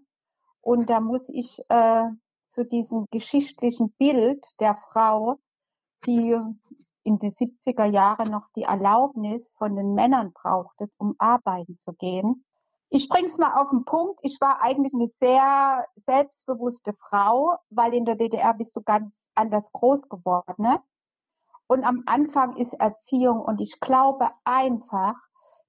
[0.64, 2.04] Und da muss ich äh,
[2.48, 5.38] zu diesem geschichtlichen Bild der Frau,
[6.06, 6.34] die
[7.02, 12.46] in die 70er Jahre noch die Erlaubnis von den Männern brauchte, um arbeiten zu gehen.
[12.88, 14.20] Ich bring's mal auf den Punkt.
[14.22, 19.70] Ich war eigentlich eine sehr selbstbewusste Frau, weil in der DDR bist du ganz anders
[19.72, 20.54] groß geworden.
[20.62, 20.80] Ne?
[21.66, 25.16] Und am Anfang ist Erziehung und ich glaube einfach,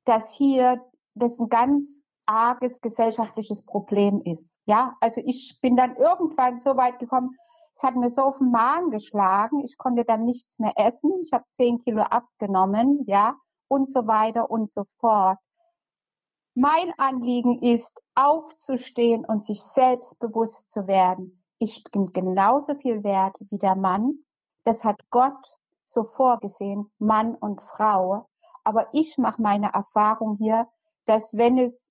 [0.06, 0.82] dass hier
[1.16, 4.62] das ein ganz arges gesellschaftliches Problem ist.
[4.66, 7.38] Ja, also ich bin dann irgendwann so weit gekommen,
[7.76, 11.34] es hat mir so auf den Magen geschlagen, ich konnte dann nichts mehr essen, ich
[11.34, 13.36] habe zehn Kilo abgenommen, ja,
[13.68, 15.38] und so weiter und so fort.
[16.54, 21.44] Mein Anliegen ist, aufzustehen und sich selbstbewusst zu werden.
[21.60, 24.20] Ich bin genauso viel wert wie der Mann.
[24.64, 28.30] Das hat Gott so vorgesehen, Mann und Frau.
[28.64, 30.68] Aber ich mache meine Erfahrung hier,
[31.06, 31.85] dass wenn es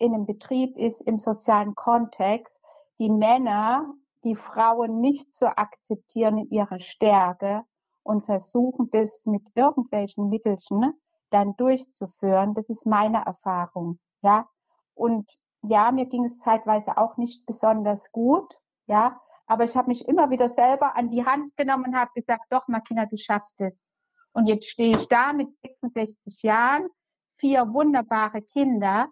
[0.00, 2.58] in einem Betrieb ist, im sozialen Kontext,
[2.98, 7.64] die Männer, die Frauen nicht zu akzeptieren in ihrer Stärke
[8.02, 10.94] und versuchen, das mit irgendwelchen Mittelchen
[11.28, 12.54] dann durchzuführen.
[12.54, 14.48] Das ist meine Erfahrung, ja.
[14.94, 15.30] Und
[15.62, 19.20] ja, mir ging es zeitweise auch nicht besonders gut, ja.
[19.46, 22.68] Aber ich habe mich immer wieder selber an die Hand genommen und habe gesagt, doch,
[22.68, 23.90] Martina, du schaffst es.
[24.32, 26.88] Und jetzt stehe ich da mit 66 Jahren,
[27.36, 29.08] vier wunderbare Kinder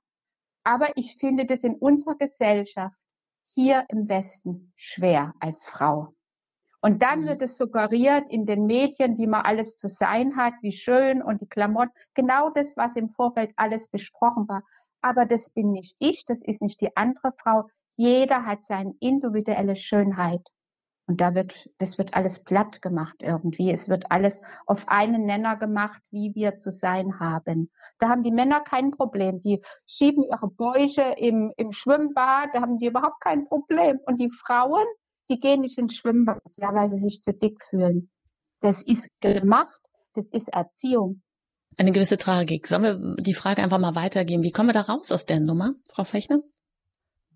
[0.69, 2.95] aber ich finde das in unserer Gesellschaft
[3.55, 6.15] hier im Westen schwer als Frau.
[6.83, 7.29] Und dann mhm.
[7.29, 11.41] wird es suggeriert in den Medien, wie man alles zu sein hat, wie schön und
[11.41, 11.95] die Klamotten.
[12.13, 14.63] Genau das, was im Vorfeld alles besprochen war.
[15.01, 17.71] Aber das bin nicht ich, das ist nicht die andere Frau.
[17.97, 20.47] Jeder hat seine individuelle Schönheit.
[21.09, 23.73] Und da wird, das wird alles platt gemacht irgendwie.
[23.73, 27.71] Es wird alles auf einen Nenner gemacht, wie wir zu sein haben.
[27.99, 29.41] Da haben die Männer kein Problem.
[29.41, 33.99] Die schieben ihre Bäuche im, im Schwimmbad, da haben die überhaupt kein Problem.
[34.05, 34.85] Und die Frauen,
[35.31, 38.11] die gehen nicht ins Schwimmbad, ja, weil sie sich zu dick fühlen.
[38.61, 39.81] Das ist gemacht,
[40.13, 41.23] das ist Erziehung.
[41.79, 42.67] Eine gewisse Tragik.
[42.67, 44.43] Sollen wir die Frage einfach mal weitergeben?
[44.43, 46.43] Wie kommen wir da raus aus der Nummer, Frau Fechner?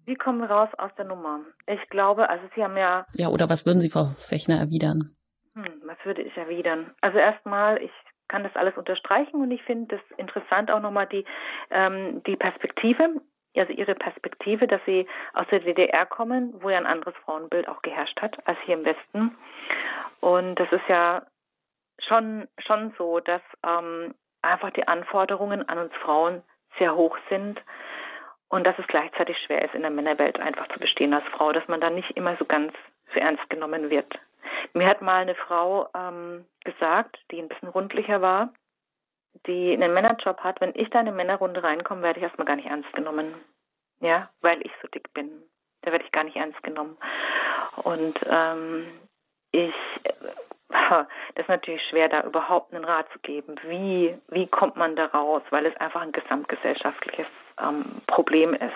[0.05, 1.41] Wie kommen wir raus aus der Nummer?
[1.67, 3.07] Ich glaube, also Sie haben ja.
[3.15, 5.15] Ja, oder was würden Sie, Frau Fechner, erwidern?
[5.55, 6.93] Hm, was würde ich erwidern?
[7.01, 7.93] Also erstmal, ich
[8.29, 11.25] kann das alles unterstreichen und ich finde das interessant auch nochmal die,
[11.71, 13.21] ähm, die Perspektive,
[13.55, 17.83] also Ihre Perspektive, dass Sie aus der DDR kommen, wo ja ein anderes Frauenbild auch
[17.83, 19.37] geherrscht hat als hier im Westen.
[20.21, 21.23] Und das ist ja
[21.99, 26.43] schon, schon so, dass ähm, einfach die Anforderungen an uns Frauen
[26.79, 27.61] sehr hoch sind
[28.53, 31.67] Und dass es gleichzeitig schwer ist, in der Männerwelt einfach zu bestehen als Frau, dass
[31.69, 32.75] man da nicht immer so ganz
[33.07, 34.19] für ernst genommen wird.
[34.75, 38.53] Mir hat mal eine Frau ähm, gesagt, die ein bisschen rundlicher war,
[39.47, 42.57] die einen Männerjob hat, wenn ich da in eine Männerrunde reinkomme, werde ich erstmal gar
[42.57, 43.35] nicht ernst genommen.
[44.01, 45.31] Ja, weil ich so dick bin.
[45.81, 46.99] Da werde ich gar nicht ernst genommen.
[47.85, 48.87] Und ähm,
[49.53, 49.75] ich
[50.93, 53.57] das ist natürlich schwer, da überhaupt einen Rat zu geben.
[53.65, 55.43] Wie, wie kommt man da raus?
[55.51, 57.27] Weil es einfach ein gesamtgesellschaftliches
[57.61, 58.73] ähm, Problem ist,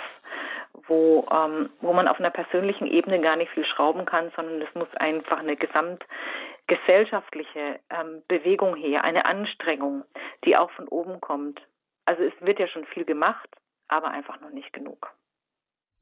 [0.86, 4.74] wo, ähm, wo man auf einer persönlichen Ebene gar nicht viel schrauben kann, sondern es
[4.74, 10.04] muss einfach eine gesamtgesellschaftliche ähm, Bewegung her, eine Anstrengung,
[10.44, 11.60] die auch von oben kommt.
[12.04, 13.48] Also es wird ja schon viel gemacht,
[13.88, 15.12] aber einfach noch nicht genug.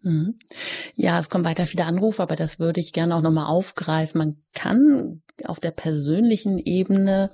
[0.04, 0.38] Mhm.
[0.96, 4.18] Ja, es kommen weiter viele Anrufe, aber das würde ich gerne auch nochmal aufgreifen.
[4.18, 7.30] Man kann auf der persönlichen Ebene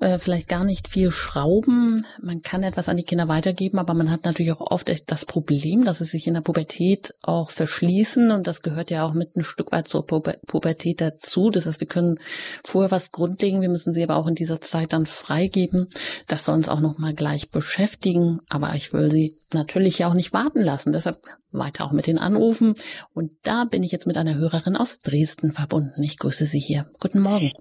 [0.00, 2.06] äh, vielleicht gar nicht viel schrauben.
[2.20, 5.84] Man kann etwas an die Kinder weitergeben, aber man hat natürlich auch oft das Problem,
[5.84, 9.42] dass sie sich in der Pubertät auch verschließen und das gehört ja auch mit ein
[9.42, 11.50] Stück weit zur Pubertät dazu.
[11.50, 12.20] Das heißt, wir können
[12.62, 15.88] vorher was grundlegen, wir müssen sie aber auch in dieser Zeit dann freigeben.
[16.28, 20.60] Das soll uns auch nochmal gleich beschäftigen, aber ich will sie natürlich auch nicht warten
[20.60, 20.92] lassen.
[20.92, 21.16] Deshalb
[21.52, 22.74] weiter auch mit den Anrufen.
[23.14, 26.02] Und da bin ich jetzt mit einer Hörerin aus Dresden verbunden.
[26.02, 26.86] Ich grüße Sie hier.
[27.00, 27.52] Guten Morgen.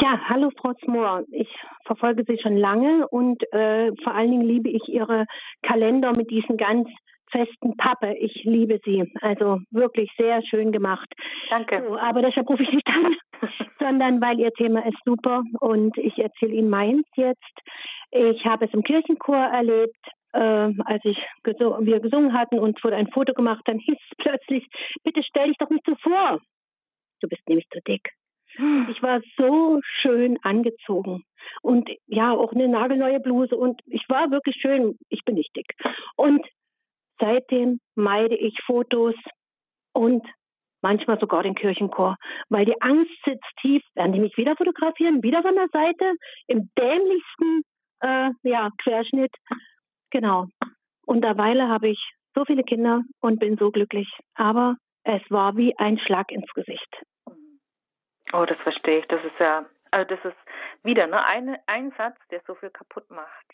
[0.00, 1.24] Ja, hallo Frau Smoor.
[1.30, 1.48] Ich
[1.86, 5.26] verfolge Sie schon lange und äh, vor allen Dingen liebe ich Ihre
[5.62, 6.88] Kalender mit diesen ganz
[7.34, 8.14] festen Pappe.
[8.18, 9.10] Ich liebe sie.
[9.20, 11.08] Also wirklich sehr schön gemacht.
[11.50, 11.84] Danke.
[11.86, 13.16] So, aber deshalb rufe ich nicht an,
[13.78, 17.58] sondern weil Ihr Thema ist super und ich erzähle Ihnen meins jetzt.
[18.10, 19.98] Ich habe es im Kirchenchor erlebt
[20.34, 24.16] äh, als ich gesung, wir gesungen hatten und wurde ein Foto gemacht, dann hieß es
[24.18, 24.66] plötzlich,
[25.02, 26.40] bitte stell dich doch nicht so vor.
[27.20, 28.10] Du bist nämlich zu dick.
[28.56, 28.88] Hm.
[28.90, 31.24] Ich war so schön angezogen
[31.62, 34.98] und ja, auch eine nagelneue Bluse und ich war wirklich schön.
[35.08, 35.72] Ich bin nicht dick.
[36.16, 36.44] Und
[37.18, 39.14] seitdem meide ich Fotos
[39.92, 40.26] und
[40.82, 42.16] manchmal sogar den Kirchenchor,
[42.48, 43.82] weil die Angst sitzt tief.
[43.94, 46.14] Werden die mich wieder fotografieren, wieder von der Seite,
[46.46, 47.62] im dämlichsten
[48.00, 49.34] äh, ja, Querschnitt.
[50.14, 50.46] Genau.
[51.06, 51.98] Und derweile habe ich
[52.36, 54.08] so viele Kinder und bin so glücklich.
[54.36, 57.02] Aber es war wie ein Schlag ins Gesicht.
[58.32, 59.06] Oh, das verstehe ich.
[59.08, 60.36] Das ist ja, also das ist
[60.84, 63.46] wieder ne, ein, ein Satz, der so viel kaputt macht.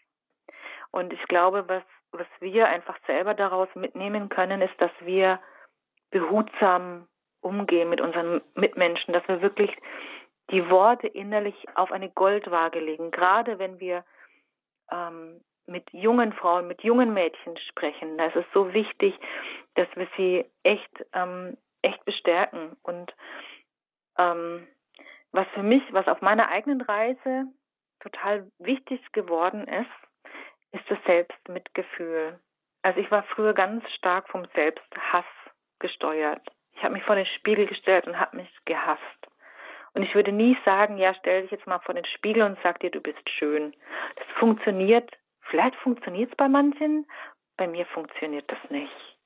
[0.90, 5.40] Und ich glaube, was, was wir einfach selber daraus mitnehmen können, ist, dass wir
[6.10, 7.08] behutsam
[7.40, 9.74] umgehen mit unseren Mitmenschen, dass wir wirklich
[10.50, 14.04] die Worte innerlich auf eine Goldwaage legen, gerade wenn wir
[14.92, 18.18] ähm, mit jungen Frauen, mit jungen Mädchen sprechen.
[18.18, 19.14] Da ist es so wichtig,
[19.74, 22.76] dass wir sie echt, ähm, echt bestärken.
[22.82, 23.14] Und
[24.18, 24.66] ähm,
[25.32, 27.46] was für mich, was auf meiner eigenen Reise
[28.00, 32.38] total wichtig geworden ist, ist das Selbstmitgefühl.
[32.82, 35.24] Also ich war früher ganz stark vom Selbsthass
[35.78, 36.46] gesteuert.
[36.76, 39.02] Ich habe mich vor den Spiegel gestellt und habe mich gehasst.
[39.92, 42.80] Und ich würde nie sagen, ja, stell dich jetzt mal vor den Spiegel und sag
[42.80, 43.74] dir, du bist schön.
[44.16, 45.10] Das funktioniert
[45.50, 47.06] Vielleicht funktioniert es bei manchen,
[47.56, 49.18] bei mir funktioniert das nicht.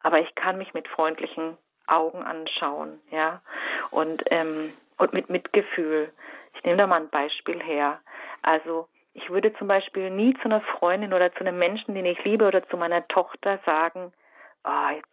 [0.00, 3.42] Aber ich kann mich mit freundlichen Augen anschauen, ja,
[3.90, 6.12] und ähm, und mit Mitgefühl.
[6.54, 8.00] Ich nehme da mal ein Beispiel her.
[8.42, 12.22] Also ich würde zum Beispiel nie zu einer Freundin oder zu einem Menschen, den ich
[12.24, 14.12] liebe, oder zu meiner Tochter sagen,
[14.64, 15.08] oh, jetzt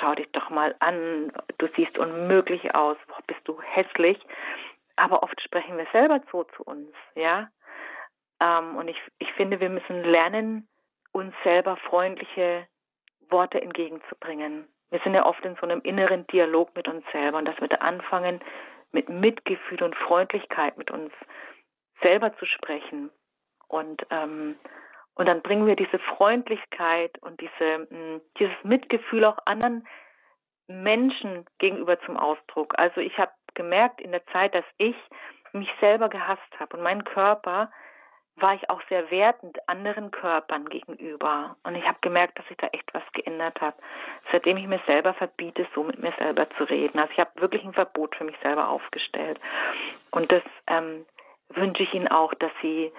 [0.00, 4.18] schau dich doch mal an, du siehst unmöglich aus, boah, bist du hässlich.
[4.96, 7.48] Aber oft sprechen wir selber so zu uns, ja.
[8.40, 10.68] Ähm, und ich, ich finde, wir müssen lernen,
[11.12, 12.66] uns selber freundliche
[13.30, 14.68] Worte entgegenzubringen.
[14.90, 17.68] Wir sind ja oft in so einem inneren Dialog mit uns selber und dass wir
[17.68, 18.40] da anfangen,
[18.92, 21.12] mit Mitgefühl und Freundlichkeit mit uns
[22.00, 23.10] selber zu sprechen.
[23.68, 24.56] Und, ähm,
[25.14, 29.86] und dann bringen wir diese Freundlichkeit und diese, mh, hm, dieses Mitgefühl auch anderen
[30.68, 32.74] Menschen gegenüber zum Ausdruck.
[32.78, 34.96] Also ich habe gemerkt in der Zeit, dass ich
[35.52, 37.70] mich selber gehasst habe und mein Körper
[38.38, 41.56] war ich auch sehr wertend anderen Körpern gegenüber.
[41.62, 43.74] Und ich habe gemerkt, dass sich da echt was geändert hat,
[44.30, 46.98] seitdem ich mir selber verbiete, so mit mir selber zu reden.
[46.98, 49.40] Also ich habe wirklich ein Verbot für mich selber aufgestellt.
[50.10, 51.06] Und das ähm,
[51.48, 52.92] wünsche ich Ihnen auch, dass Sie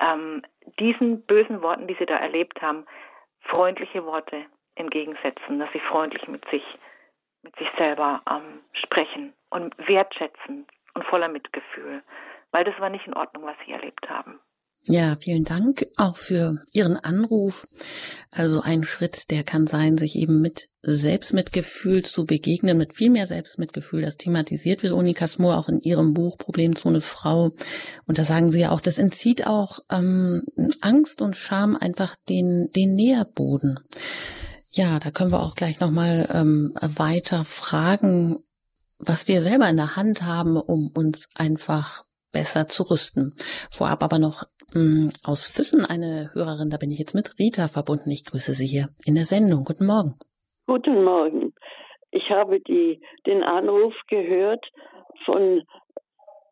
[0.00, 0.42] ähm,
[0.80, 2.86] diesen bösen Worten, die Sie da erlebt haben,
[3.42, 4.44] freundliche Worte
[4.74, 6.64] entgegensetzen, dass Sie freundlich mit sich,
[7.42, 12.02] mit sich selber ähm, sprechen und wertschätzen und voller Mitgefühl,
[12.50, 14.40] weil das war nicht in Ordnung, was Sie erlebt haben.
[14.84, 17.68] Ja, vielen Dank auch für Ihren Anruf.
[18.30, 23.26] Also ein Schritt, der kann sein, sich eben mit Selbstmitgefühl zu begegnen, mit viel mehr
[23.26, 24.02] Selbstmitgefühl.
[24.02, 27.50] Das thematisiert Veronika Smoor auch in ihrem Buch Problemzone Frau.
[28.06, 30.44] Und da sagen sie ja auch, das entzieht auch ähm,
[30.80, 33.80] Angst und Scham einfach den, den Nährboden.
[34.70, 38.38] Ja, da können wir auch gleich nochmal ähm, weiter fragen,
[38.98, 43.34] was wir selber in der Hand haben, um uns einfach besser zu rüsten.
[43.70, 47.68] Vorab aber noch mh, hm, aus Füssen eine Hörerin, da bin ich jetzt mit Rita
[47.68, 48.10] verbunden.
[48.10, 49.64] Ich grüße Sie hier in der Sendung.
[49.64, 50.14] Guten Morgen.
[50.66, 51.54] Guten Morgen.
[52.10, 54.64] Ich habe die, den Anruf gehört
[55.24, 55.62] von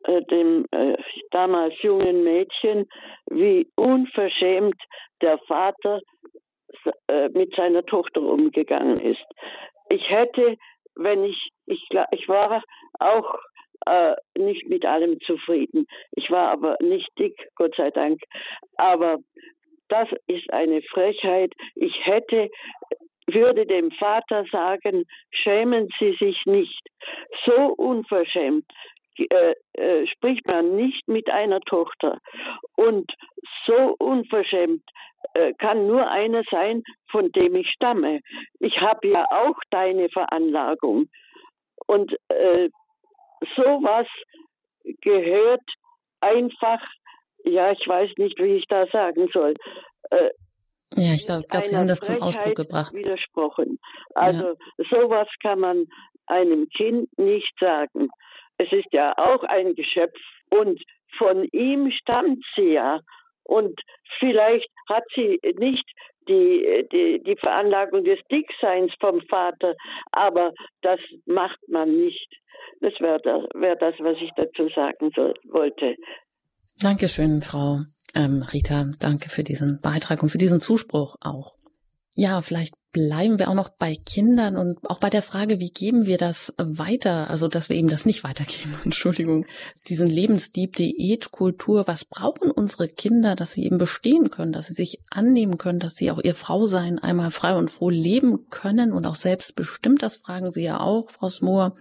[0.05, 0.97] äh, dem äh,
[1.31, 2.89] damals jungen Mädchen,
[3.31, 4.81] wie unverschämt
[5.21, 6.01] der Vater
[7.09, 9.25] äh, mit seiner Tochter umgegangen ist.
[9.89, 10.57] Ich hätte,
[10.95, 12.63] wenn ich, ich, ich war
[12.99, 13.39] auch
[13.87, 15.87] äh, nicht mit allem zufrieden.
[16.13, 18.21] Ich war aber nicht dick, Gott sei Dank.
[18.77, 19.19] Aber
[19.89, 21.53] das ist eine Frechheit.
[21.75, 22.51] Ich hätte
[23.29, 26.81] würde dem Vater sagen, schämen Sie sich nicht.
[27.45, 28.65] So unverschämt
[29.19, 32.19] äh, äh, spricht man nicht mit einer Tochter.
[32.77, 33.11] Und
[33.67, 34.83] so unverschämt
[35.35, 38.21] äh, kann nur einer sein, von dem ich stamme.
[38.61, 41.09] Ich habe ja auch deine Veranlagung.
[41.87, 42.69] Und äh,
[43.57, 44.07] sowas
[45.01, 45.63] gehört
[46.21, 46.81] einfach,
[47.45, 49.55] ja, ich weiß nicht, wie ich da sagen soll.
[50.11, 50.31] Äh,
[50.95, 52.95] ja, ich glaube, glaub, Sie haben das zum Ausdruck gebracht.
[52.95, 53.79] Widersprochen.
[54.15, 54.85] Also ja.
[54.91, 55.87] sowas kann man
[56.27, 58.09] einem Kind nicht sagen.
[58.59, 60.19] Es ist ja auch ein Geschöpf
[60.51, 60.83] und
[61.19, 63.01] von ihm stammt sie ja.
[63.47, 63.81] Und
[64.19, 65.85] vielleicht hat sie nicht
[66.29, 69.75] die, die, die Veranlagung des Dickseins vom Vater,
[70.13, 72.29] aber das macht man nicht.
[72.81, 75.97] Das wäre das, wär das, was ich dazu sagen soll, wollte.
[76.81, 77.79] Dankeschön, Frau
[78.15, 78.85] ähm, Rita.
[79.01, 81.55] Danke für diesen Beitrag und für diesen Zuspruch auch.
[82.19, 86.07] Ja, vielleicht bleiben wir auch noch bei Kindern und auch bei der Frage, wie geben
[86.07, 87.29] wir das weiter?
[87.29, 88.75] Also, dass wir eben das nicht weitergeben.
[88.85, 89.45] Entschuldigung.
[89.87, 91.87] Diesen Lebensdieb, Diätkultur.
[91.87, 95.97] Was brauchen unsere Kinder, dass sie eben bestehen können, dass sie sich annehmen können, dass
[95.97, 100.03] sie auch ihr Frausein einmal frei und froh leben können und auch selbstbestimmt?
[100.03, 101.75] Das fragen Sie ja auch, Frau Smoor.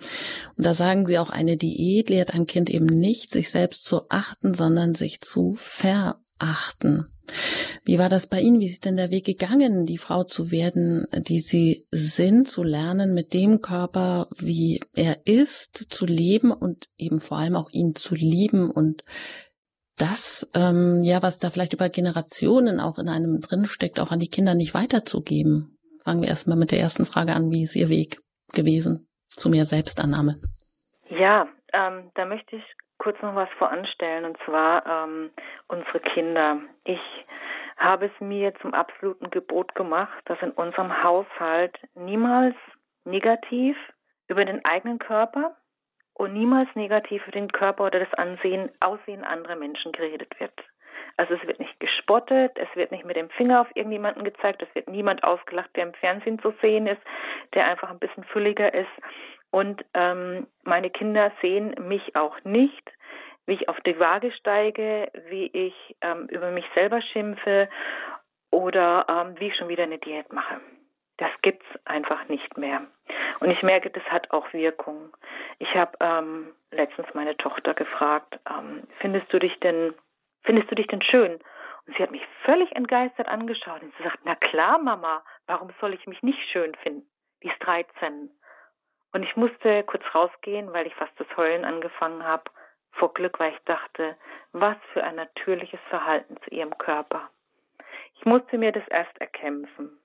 [0.57, 4.01] Und da sagen Sie auch, eine Diät lehrt ein Kind eben nicht, sich selbst zu
[4.09, 7.14] achten, sondern sich zu verachten.
[7.83, 8.59] Wie war das bei Ihnen?
[8.59, 13.13] Wie ist denn der Weg gegangen, die Frau zu werden, die Sie sind, zu lernen,
[13.13, 18.15] mit dem Körper, wie er ist, zu leben und eben vor allem auch ihn zu
[18.15, 19.03] lieben und
[19.97, 24.29] das, ähm, ja, was da vielleicht über Generationen auch in einem drinsteckt, auch an die
[24.29, 25.77] Kinder nicht weiterzugeben?
[26.03, 27.49] Fangen wir erstmal mit der ersten Frage an.
[27.51, 28.19] Wie ist Ihr Weg
[28.53, 30.39] gewesen zu mehr Selbstannahme?
[31.09, 32.63] Ja, ähm, da möchte ich
[33.05, 35.29] kurz noch was voranstellen, und zwar ähm,
[35.67, 36.57] unsere Kinder.
[36.85, 37.25] Ich
[37.77, 42.55] habe es mir zum absoluten Gebot gemacht, dass in unserem Haushalt niemals
[43.03, 43.77] negativ
[44.27, 45.55] über den eigenen Körper
[46.15, 50.53] und niemals negativ über den Körper oder das Ansehen, Aussehen anderer Menschen geredet wird.
[51.17, 54.73] Also es wird nicht gespottet, es wird nicht mit dem Finger auf irgendjemanden gezeigt, es
[54.73, 57.01] wird niemand ausgelacht, der im Fernsehen zu sehen ist,
[57.53, 58.89] der einfach ein bisschen fülliger ist.
[59.55, 62.91] Und ähm, meine Kinder sehen mich auch nicht,
[63.45, 67.69] wie ich auf die Waage steige, wie ich ähm, über mich selber schimpfe
[68.51, 70.59] oder ähm, wie ich schon wieder eine Diät mache.
[71.19, 72.85] Das gibt's einfach nicht mehr.
[73.39, 75.15] Und ich merke, das hat auch Wirkung.
[75.59, 79.93] Ich habe ähm, letztens meine Tochter gefragt, ähm, findest du dich denn,
[80.43, 81.39] findest du dich denn schön?
[81.87, 85.93] Und sie hat mich völlig entgeistert angeschaut und sie sagt, na klar, Mama, warum soll
[85.93, 87.07] ich mich nicht schön finden?
[87.41, 88.29] Die ist 13.
[89.15, 92.51] Und ich musste kurz rausgehen, weil ich fast das Heulen angefangen habe
[92.91, 94.17] vor Glück, weil ich dachte,
[94.51, 97.29] was für ein natürliches Verhalten zu ihrem Körper.
[98.15, 99.97] Ich musste mir das erst erkämpfen.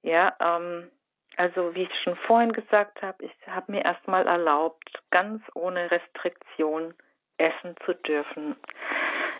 [0.00, 0.90] Ja, ähm,
[1.36, 6.94] also wie ich schon vorhin gesagt habe, ich habe mir erstmal erlaubt, ganz ohne Restriktion
[7.36, 8.56] essen zu dürfen.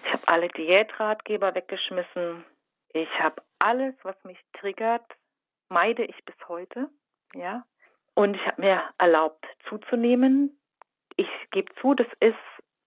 [0.05, 2.45] Ich habe alle Diätratgeber weggeschmissen.
[2.93, 5.07] Ich habe alles, was mich triggert,
[5.71, 6.91] meide ich bis heute.
[7.33, 7.65] Ja,
[8.19, 10.59] und ich habe mir erlaubt zuzunehmen.
[11.15, 12.35] Ich gebe zu, das ist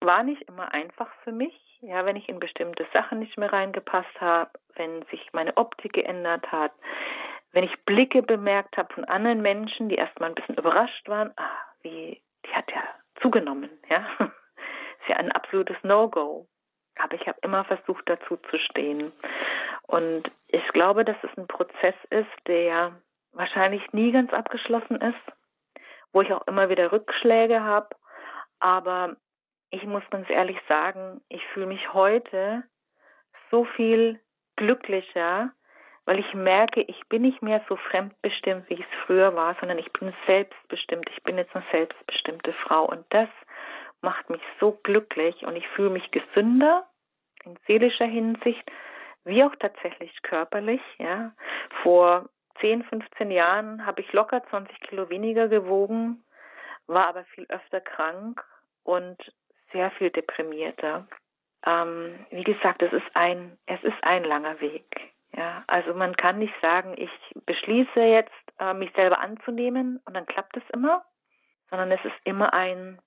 [0.00, 1.54] war nicht immer einfach für mich.
[1.80, 6.52] Ja, wenn ich in bestimmte Sachen nicht mehr reingepasst habe, wenn sich meine Optik geändert
[6.52, 6.72] hat,
[7.52, 11.50] wenn ich Blicke bemerkt habe von anderen Menschen, die erstmal ein bisschen überrascht waren, ah,
[11.80, 12.82] wie, die hat ja
[13.22, 14.06] zugenommen, ja.
[14.18, 16.46] Ist ja ein absolutes No-Go.
[16.96, 19.12] Aber ich habe immer versucht, dazu zu stehen.
[19.86, 22.92] Und ich glaube, dass es ein Prozess ist, der
[23.32, 25.36] wahrscheinlich nie ganz abgeschlossen ist,
[26.12, 27.88] wo ich auch immer wieder Rückschläge habe.
[28.60, 29.16] Aber
[29.70, 32.62] ich muss ganz ehrlich sagen, ich fühle mich heute
[33.50, 34.20] so viel
[34.56, 35.50] glücklicher,
[36.04, 39.78] weil ich merke, ich bin nicht mehr so fremdbestimmt, wie ich es früher war, sondern
[39.78, 41.08] ich bin selbstbestimmt.
[41.10, 43.28] Ich bin jetzt eine selbstbestimmte Frau und das
[44.00, 46.86] macht mich so glücklich und ich fühle mich gesünder
[47.44, 48.62] in seelischer Hinsicht,
[49.24, 50.82] wie auch tatsächlich körperlich.
[50.98, 51.32] Ja,
[51.82, 52.28] vor
[52.60, 56.24] 10, 15 Jahren habe ich locker 20 Kilo weniger gewogen,
[56.86, 58.44] war aber viel öfter krank
[58.84, 59.16] und
[59.72, 61.06] sehr viel deprimierter.
[61.64, 65.12] Ähm, wie gesagt, es ist ein, es ist ein langer Weg.
[65.34, 67.10] Ja, also man kann nicht sagen, ich
[67.46, 71.04] beschließe jetzt, äh, mich selber anzunehmen und dann klappt es immer,
[71.70, 73.00] sondern es ist immer ein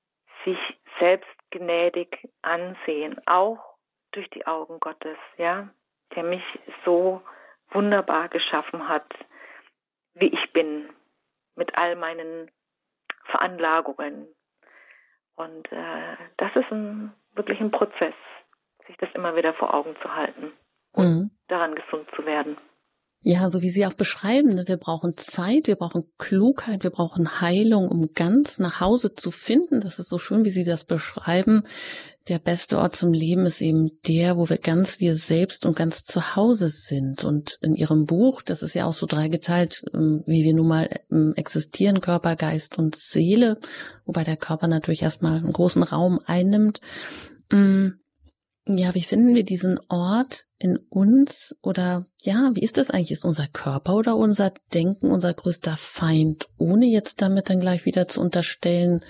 [0.43, 0.57] sich
[0.99, 3.59] selbst gnädig ansehen, auch
[4.11, 5.69] durch die Augen Gottes, ja,
[6.15, 6.43] der mich
[6.83, 7.21] so
[7.69, 9.07] wunderbar geschaffen hat,
[10.15, 10.89] wie ich bin,
[11.55, 12.49] mit all meinen
[13.25, 14.27] Veranlagungen.
[15.35, 18.13] Und äh, das ist ein, wirklich ein Prozess,
[18.87, 20.53] sich das immer wieder vor Augen zu halten
[20.93, 21.31] und mhm.
[21.47, 22.57] daran gesund zu werden.
[23.27, 24.65] Ja, so wie Sie auch beschreiben, ne?
[24.67, 29.81] wir brauchen Zeit, wir brauchen Klugheit, wir brauchen Heilung, um ganz nach Hause zu finden.
[29.81, 31.63] Das ist so schön, wie Sie das beschreiben.
[32.27, 36.05] Der beste Ort zum Leben ist eben der, wo wir ganz wir selbst und ganz
[36.05, 37.23] zu Hause sind.
[37.23, 40.89] Und in Ihrem Buch, das ist ja auch so dreigeteilt, ähm, wie wir nun mal
[41.11, 43.59] ähm, existieren, Körper, Geist und Seele,
[44.05, 46.81] wobei der Körper natürlich erstmal einen großen Raum einnimmt.
[47.51, 47.89] Mm,
[48.67, 51.55] ja, wie finden wir diesen Ort in uns?
[51.61, 53.11] Oder ja, wie ist das eigentlich?
[53.11, 56.47] Ist unser Körper oder unser Denken unser größter Feind?
[56.57, 59.01] Ohne jetzt damit dann gleich wieder zu unterstellen,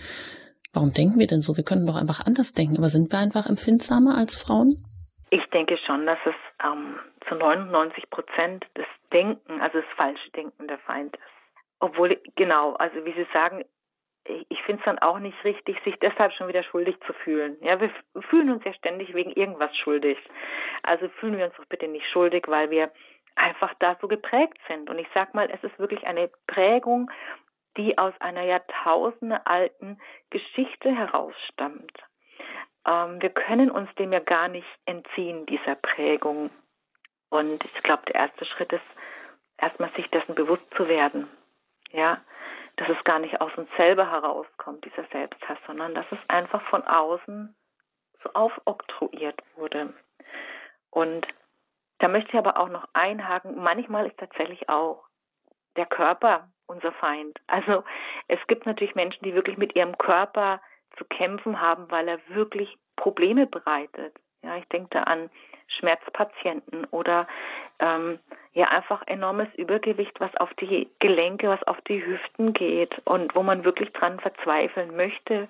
[0.76, 1.58] warum denken wir denn so?
[1.58, 2.78] Wir können doch einfach anders denken.
[2.78, 4.84] Aber sind wir einfach empfindsamer als Frauen?
[5.30, 10.68] Ich denke schon, dass es ähm, zu 99 Prozent das Denken, also das falsche Denken
[10.68, 11.24] der Feind ist.
[11.80, 13.64] Obwohl, genau, also wie Sie sagen,
[14.50, 17.58] ich finde es dann auch nicht richtig, sich deshalb schon wieder schuldig zu fühlen.
[17.62, 17.92] Ja, wir
[18.30, 20.18] fühlen uns ja ständig wegen irgendwas schuldig.
[20.84, 22.92] Also fühlen wir uns doch bitte nicht schuldig, weil wir
[23.36, 24.90] einfach da so geprägt sind.
[24.90, 27.12] Und ich sag mal, es ist wirklich eine Prägung,
[27.78, 30.00] die aus einer Jahrtausende alten
[30.30, 31.92] Geschichte herausstammt.
[32.86, 36.50] Ähm, wir können uns dem ja gar nicht entziehen, dieser Prägung.
[37.30, 38.86] Und ich glaube, der erste Schritt ist,
[39.58, 41.28] erstmal sich dessen bewusst zu werden.
[41.92, 42.22] Ja,
[42.78, 46.84] dass es gar nicht aus uns selber herauskommt, dieser Selbsthass, sondern dass es einfach von
[46.84, 47.56] außen
[48.24, 49.94] so aufoktroyiert wurde.
[50.90, 51.26] Und
[52.00, 55.06] da möchte ich aber auch noch einhaken, manchmal ist tatsächlich auch
[55.78, 57.40] der Körper unser Feind.
[57.48, 57.84] Also
[58.28, 60.62] es gibt natürlich Menschen, die wirklich mit ihrem Körper
[60.98, 64.16] zu kämpfen haben, weil er wirklich Probleme bereitet.
[64.44, 65.30] Ja, ich denke da an
[65.68, 67.28] Schmerzpatienten oder
[67.80, 68.20] ähm,
[68.54, 73.44] ja einfach enormes Übergewicht, was auf die Gelenke, was auf die Hüften geht und wo
[73.44, 75.48] man wirklich dran verzweifeln möchte.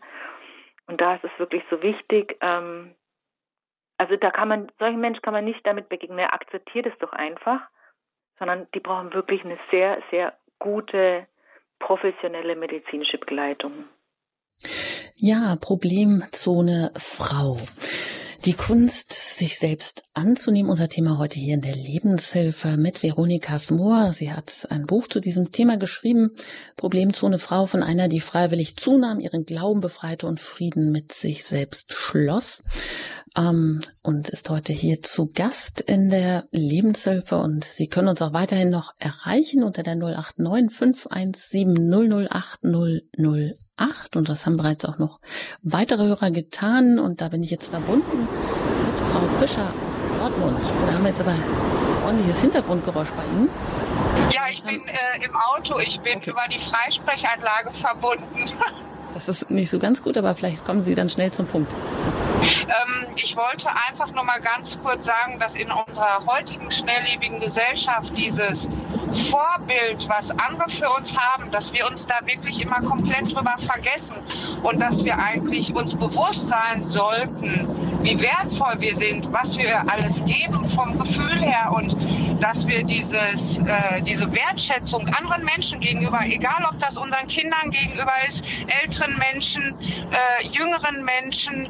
[0.87, 2.95] Und da ist es wirklich so wichtig, ähm,
[3.97, 7.13] also da kann man, solchen Menschen kann man nicht damit begegnen, er akzeptiert es doch
[7.13, 7.61] einfach,
[8.39, 11.27] sondern die brauchen wirklich eine sehr, sehr gute
[11.79, 13.85] professionelle medizinische Begleitung.
[15.15, 17.57] Ja, Problemzone Frau.
[18.45, 24.13] Die Kunst, sich selbst anzunehmen, unser Thema heute hier in der Lebenshilfe mit Veronika Smoor.
[24.13, 26.29] Sie hat ein Buch zu diesem Thema geschrieben,
[26.77, 31.93] Problemzone Frau von einer, die freiwillig zunahm, ihren Glauben befreite und Frieden mit sich selbst
[31.93, 32.61] schloss.
[33.35, 38.33] Ähm, und ist heute hier zu Gast in der Lebenshilfe und Sie können uns auch
[38.33, 44.97] weiterhin noch erreichen unter der 089 517 008 008 acht und das haben bereits auch
[44.97, 45.19] noch
[45.61, 48.27] weitere Hörer getan und da bin ich jetzt verbunden
[48.85, 50.59] mit Frau Fischer aus Dortmund.
[50.87, 51.43] Da haben wir jetzt aber ein
[52.03, 53.49] ordentliches Hintergrundgeräusch bei Ihnen.
[54.31, 56.31] Ja, ich bin äh, im Auto, ich bin okay.
[56.31, 58.45] über die Freisprechanlage verbunden.
[59.13, 61.71] Das ist nicht so ganz gut, aber vielleicht kommen Sie dann schnell zum Punkt.
[62.43, 68.17] Ähm, ich wollte einfach nur mal ganz kurz sagen, dass in unserer heutigen schnelllebigen Gesellschaft
[68.17, 68.69] dieses
[69.15, 74.15] Vorbild, was andere für uns haben, dass wir uns da wirklich immer komplett drüber vergessen
[74.63, 77.67] und dass wir eigentlich uns bewusst sein sollten,
[78.05, 81.97] wie wertvoll wir sind, was wir alles geben vom Gefühl her und
[82.39, 88.13] dass wir dieses, äh, diese Wertschätzung anderen Menschen gegenüber, egal ob das unseren Kindern gegenüber
[88.27, 88.45] ist,
[88.83, 89.75] älteren Menschen,
[90.11, 91.67] äh, jüngeren Menschen,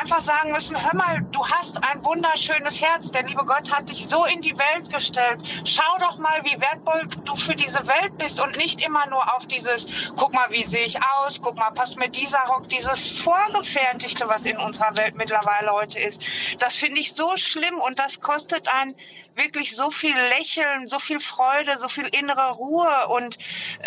[0.00, 4.08] einfach sagen müssen, hör mal, du hast ein wunderschönes Herz, der liebe Gott hat dich
[4.08, 5.38] so in die Welt gestellt.
[5.64, 9.46] Schau doch mal, wie wertvoll du für diese Welt bist und nicht immer nur auf
[9.46, 14.28] dieses, guck mal, wie sehe ich aus, guck mal, passt mir dieser Rock, dieses Vorgefertigte,
[14.28, 16.24] was in unserer Welt mittlerweile heute ist.
[16.58, 18.94] Das finde ich so schlimm und das kostet ein
[19.36, 23.08] wirklich so viel Lächeln, so viel Freude, so viel innere Ruhe.
[23.08, 23.36] Und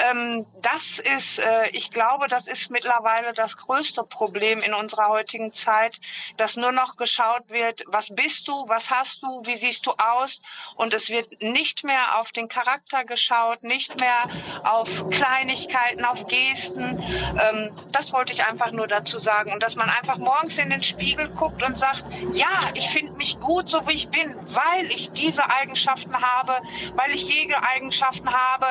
[0.09, 5.51] ähm, das ist, äh, ich glaube, das ist mittlerweile das größte Problem in unserer heutigen
[5.51, 5.99] Zeit,
[6.37, 10.41] dass nur noch geschaut wird, was bist du, was hast du, wie siehst du aus.
[10.75, 14.23] Und es wird nicht mehr auf den Charakter geschaut, nicht mehr
[14.63, 17.03] auf Kleinigkeiten, auf Gesten.
[17.41, 19.51] Ähm, das wollte ich einfach nur dazu sagen.
[19.51, 22.03] Und dass man einfach morgens in den Spiegel guckt und sagt,
[22.33, 26.53] ja, ich finde mich gut, so wie ich bin, weil ich diese Eigenschaften habe,
[26.95, 28.65] weil ich jene Eigenschaften habe.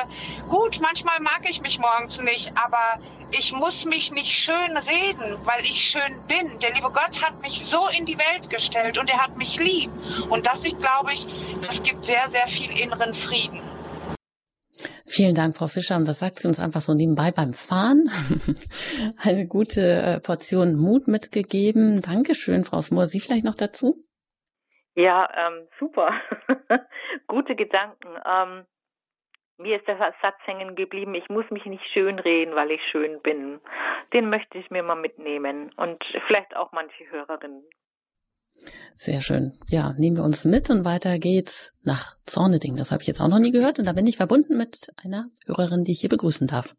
[0.47, 2.99] Gut, manchmal mag ich mich morgens nicht, aber
[3.31, 6.59] ich muss mich nicht schön reden, weil ich schön bin.
[6.59, 9.91] Der liebe Gott hat mich so in die Welt gestellt und er hat mich lieb.
[10.29, 11.25] Und das, ich glaube ich,
[11.61, 13.61] das gibt sehr, sehr viel inneren Frieden.
[15.05, 15.95] Vielen Dank, Frau Fischer.
[15.95, 18.09] Und das sagt sie uns einfach so nebenbei beim Fahren.
[19.23, 22.01] Eine gute äh, Portion Mut mitgegeben.
[22.01, 23.07] Dankeschön, Frau Smoor.
[23.07, 23.95] Sie vielleicht noch dazu?
[24.95, 26.09] Ja, ähm, super.
[27.27, 28.09] gute Gedanken.
[28.25, 28.65] Ähm,
[29.57, 33.59] mir ist der Satz hängen geblieben, ich muss mich nicht schönreden, weil ich schön bin.
[34.13, 37.63] Den möchte ich mir mal mitnehmen und vielleicht auch manche Hörerinnen.
[38.95, 39.53] Sehr schön.
[39.69, 42.75] Ja, nehmen wir uns mit und weiter geht's nach Zorneding.
[42.75, 45.29] Das habe ich jetzt auch noch nie gehört und da bin ich verbunden mit einer
[45.45, 46.75] Hörerin, die ich hier begrüßen darf.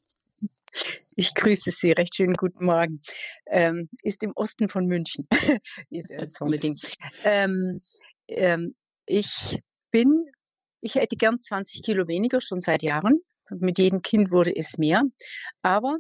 [1.17, 3.01] Ich grüße Sie, recht schönen guten Morgen.
[3.47, 5.27] Ähm, ist im Osten von München,
[6.33, 6.79] Zorneding.
[7.25, 7.81] Ähm,
[8.29, 8.75] ähm,
[9.07, 9.61] ich
[9.91, 10.27] bin,
[10.81, 13.21] ich hätte gern 20 Kilo weniger, schon seit Jahren.
[13.51, 15.03] Mit jedem Kind wurde es mehr.
[15.63, 15.99] Aber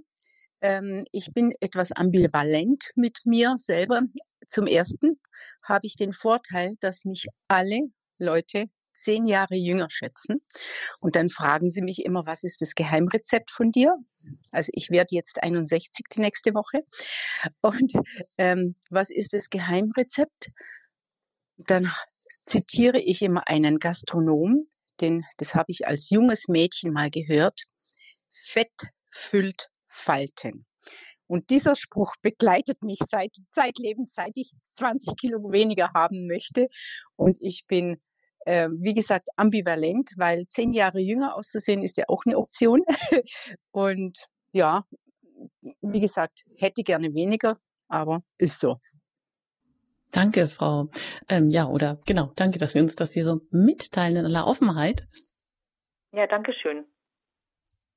[0.60, 4.02] ähm, ich bin etwas ambivalent mit mir selber.
[4.50, 5.18] Zum Ersten
[5.62, 7.80] habe ich den Vorteil, dass mich alle
[8.18, 8.66] Leute
[8.98, 10.42] zehn Jahre jünger schätzen.
[11.00, 13.96] Und dann fragen sie mich immer, was ist das Geheimrezept von dir?
[14.50, 16.84] Also ich werde jetzt 61 die nächste Woche.
[17.62, 17.94] Und
[18.36, 20.50] ähm, was ist das Geheimrezept?
[21.56, 21.90] Dann
[22.46, 24.66] zitiere ich immer einen Gastronom,
[25.00, 27.62] denn das habe ich als junges Mädchen mal gehört.
[28.30, 30.66] Fett füllt Falten.
[31.30, 36.66] Und dieser Spruch begleitet mich seit zeitlebens, seit ich 20 Kilo weniger haben möchte.
[37.14, 38.00] Und ich bin,
[38.46, 42.82] äh, wie gesagt, ambivalent, weil zehn Jahre jünger auszusehen ist ja auch eine Option.
[43.70, 44.82] Und ja,
[45.82, 48.80] wie gesagt, hätte gerne weniger, aber ist so.
[50.10, 50.88] Danke, Frau.
[51.28, 55.06] Ähm, ja, oder genau, danke, dass Sie uns das hier so mitteilen in aller Offenheit.
[56.10, 56.86] Ja, danke schön.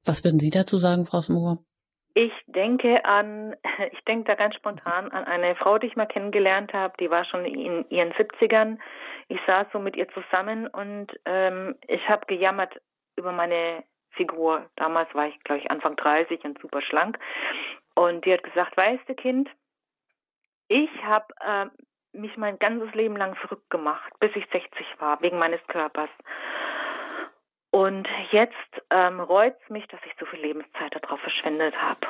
[0.05, 1.65] Was würden Sie dazu sagen, Frau Smoor?
[2.15, 3.55] Ich denke an,
[3.91, 7.25] ich denke da ganz spontan an eine Frau, die ich mal kennengelernt habe, die war
[7.25, 8.77] schon in ihren 70ern.
[9.29, 12.79] Ich saß so mit ihr zusammen und ähm, ich habe gejammert
[13.15, 14.69] über meine Figur.
[14.75, 17.17] Damals war ich, glaube ich, Anfang 30 und super schlank.
[17.95, 19.49] Und die hat gesagt, weißt du, Kind,
[20.67, 21.65] ich habe äh,
[22.17, 26.09] mich mein ganzes Leben lang verrückt gemacht, bis ich 60 war, wegen meines Körpers.
[27.73, 28.53] Und jetzt
[28.91, 32.05] ähm, reut es mich, dass ich so viel Lebenszeit darauf verschwendet habe.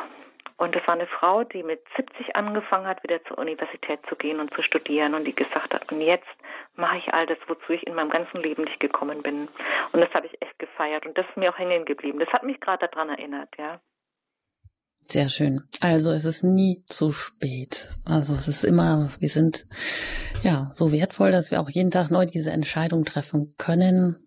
[0.57, 4.41] Und das war eine Frau, die mit 70 angefangen hat, wieder zur Universität zu gehen
[4.41, 6.27] und zu studieren und die gesagt hat, und jetzt
[6.75, 9.47] mache ich all das, wozu ich in meinem ganzen Leben nicht gekommen bin.
[9.93, 12.19] Und das habe ich echt gefeiert und das ist mir auch hängen geblieben.
[12.19, 13.79] Das hat mich gerade daran erinnert, ja.
[15.05, 15.61] Sehr schön.
[15.79, 17.87] Also es ist nie zu spät.
[18.05, 19.65] Also es ist immer, wir sind
[20.43, 24.22] ja so wertvoll, dass wir auch jeden Tag neu diese Entscheidung treffen können,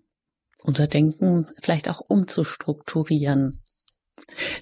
[0.65, 3.63] unser Denken vielleicht auch umzustrukturieren.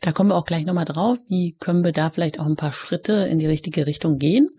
[0.00, 1.18] Da kommen wir auch gleich nochmal drauf.
[1.28, 4.50] Wie können wir da vielleicht auch ein paar Schritte in die richtige Richtung gehen?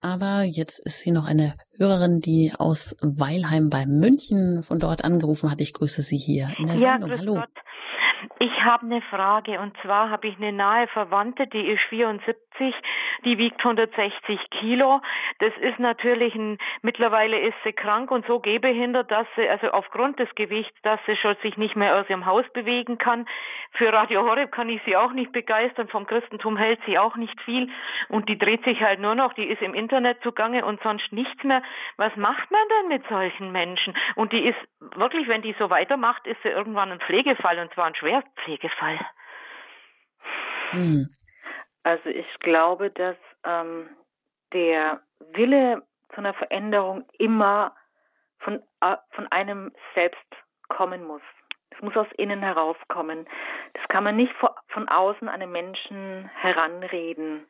[0.00, 5.50] Aber jetzt ist hier noch eine Hörerin, die aus Weilheim bei München von dort angerufen
[5.50, 5.60] hat.
[5.62, 7.18] Ich grüße Sie hier in der ja, Sendung.
[7.18, 7.34] Hallo.
[7.36, 7.48] Gott.
[8.38, 12.74] Ich habe eine Frage und zwar habe ich eine nahe Verwandte, die ist 74,
[13.24, 15.00] die wiegt 160 Kilo.
[15.38, 20.18] Das ist natürlich ein, mittlerweile ist sie krank und so gehbehindert, dass sie, also aufgrund
[20.18, 23.26] des Gewichts, dass sie schon sich nicht mehr aus ihrem Haus bewegen kann.
[23.72, 27.40] Für Radio Horeb kann ich sie auch nicht begeistern, vom Christentum hält sie auch nicht
[27.42, 27.70] viel
[28.08, 31.42] und die dreht sich halt nur noch, die ist im Internet zugange und sonst nichts
[31.44, 31.62] mehr.
[31.96, 33.94] Was macht man denn mit solchen Menschen?
[34.14, 34.58] Und die ist
[34.96, 39.00] wirklich, wenn die so weitermacht, ist sie irgendwann ein Pflegefall und zwar ein Schwerpflegefall.
[40.70, 41.08] Hm.
[41.82, 43.88] Also ich glaube, dass ähm,
[44.52, 45.00] der
[45.32, 47.74] Wille zu einer Veränderung immer
[48.38, 50.18] von, äh, von einem selbst
[50.68, 51.22] kommen muss.
[51.70, 53.26] Es muss aus innen herauskommen.
[53.74, 57.46] Das kann man nicht vor, von außen an einen Menschen heranreden.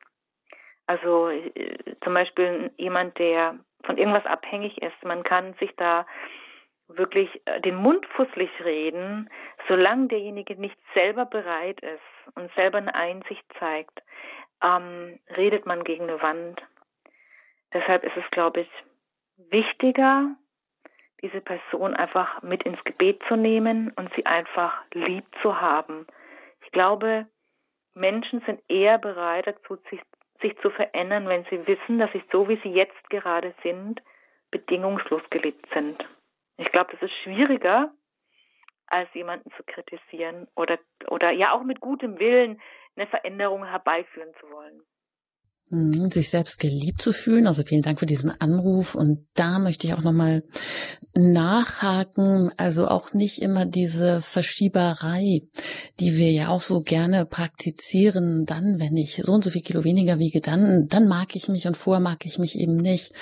[0.87, 5.05] Also äh, zum Beispiel jemand, der von irgendwas abhängig ist.
[5.05, 6.07] Man kann sich da
[6.97, 9.31] wirklich äh, den Mund fusselig reden,
[9.69, 14.03] solange derjenige nicht selber bereit ist und selber eine Einsicht zeigt,
[14.63, 16.63] ähm, redet man gegen eine Wand.
[17.73, 18.71] Deshalb ist es, glaube ich,
[19.51, 20.37] wichtiger,
[21.23, 26.07] diese Person einfach mit ins Gebet zu nehmen und sie einfach lieb zu haben.
[26.65, 27.27] Ich glaube,
[27.95, 30.01] Menschen sind eher bereit dazu, sich,
[30.41, 34.03] sich zu verändern, wenn sie wissen, dass sie so, wie sie jetzt gerade sind,
[34.51, 36.05] bedingungslos geliebt sind.
[36.63, 37.93] Ich glaube, das ist schwieriger,
[38.87, 42.61] als jemanden zu kritisieren oder, oder ja auch mit gutem Willen
[42.95, 44.81] eine Veränderung herbeiführen zu wollen.
[45.73, 47.47] Mhm, sich selbst geliebt zu fühlen.
[47.47, 48.95] Also vielen Dank für diesen Anruf.
[48.95, 50.43] Und da möchte ich auch nochmal
[51.15, 52.51] nachhaken.
[52.59, 55.41] Also auch nicht immer diese Verschieberei,
[55.99, 58.45] die wir ja auch so gerne praktizieren.
[58.45, 61.67] Dann, wenn ich so und so viel Kilo weniger wiege, dann, dann mag ich mich
[61.67, 63.15] und vorher mag ich mich eben nicht.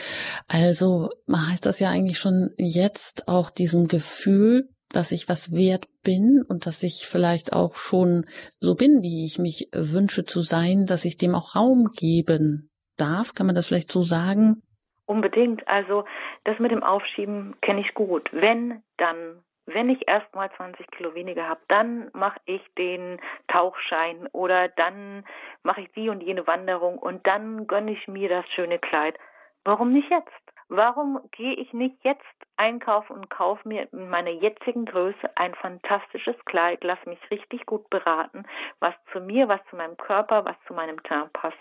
[0.49, 6.45] Also heißt das ja eigentlich schon jetzt auch diesem Gefühl dass ich was wert bin
[6.49, 8.27] und dass ich vielleicht auch schon
[8.59, 13.35] so bin, wie ich mich wünsche zu sein, dass ich dem auch Raum geben darf.
[13.35, 14.63] Kann man das vielleicht so sagen?
[15.07, 15.67] Unbedingt.
[15.67, 16.05] Also
[16.45, 18.29] das mit dem Aufschieben kenne ich gut.
[18.33, 19.43] Wenn, dann.
[19.67, 25.25] Wenn ich erst mal 20 Kilo weniger habe, dann mache ich den Tauchschein oder dann
[25.63, 29.17] mache ich die und jene Wanderung und dann gönne ich mir das schöne Kleid.
[29.65, 30.50] Warum nicht jetzt?
[30.73, 32.23] Warum gehe ich nicht jetzt
[32.57, 37.91] einkaufen und kaufe mir in meiner jetzigen Größe ein fantastisches Kleid, lass mich richtig gut
[37.91, 38.45] beraten,
[38.79, 41.57] was zu mir, was zu meinem Körper, was zu meinem Teint passt?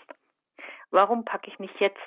[0.92, 1.98] Warum packe ich nicht jetzt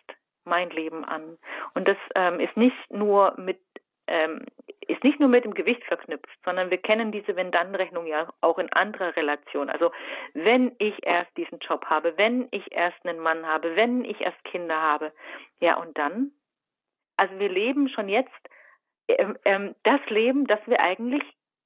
[0.46, 1.38] mein Leben an?
[1.74, 3.60] Und das ähm, ist nicht nur mit
[4.08, 4.46] ähm,
[4.88, 8.72] ist nicht nur mit dem Gewicht verknüpft, sondern wir kennen diese Wenn-Dann-Rechnung ja auch in
[8.72, 9.70] anderer Relation.
[9.70, 9.92] Also
[10.34, 14.42] wenn ich erst diesen Job habe, wenn ich erst einen Mann habe, wenn ich erst
[14.46, 15.12] Kinder habe,
[15.60, 16.32] ja und dann?
[17.18, 18.32] Also wir leben schon jetzt
[19.08, 21.24] ähm, ähm, das Leben, das wir eigentlich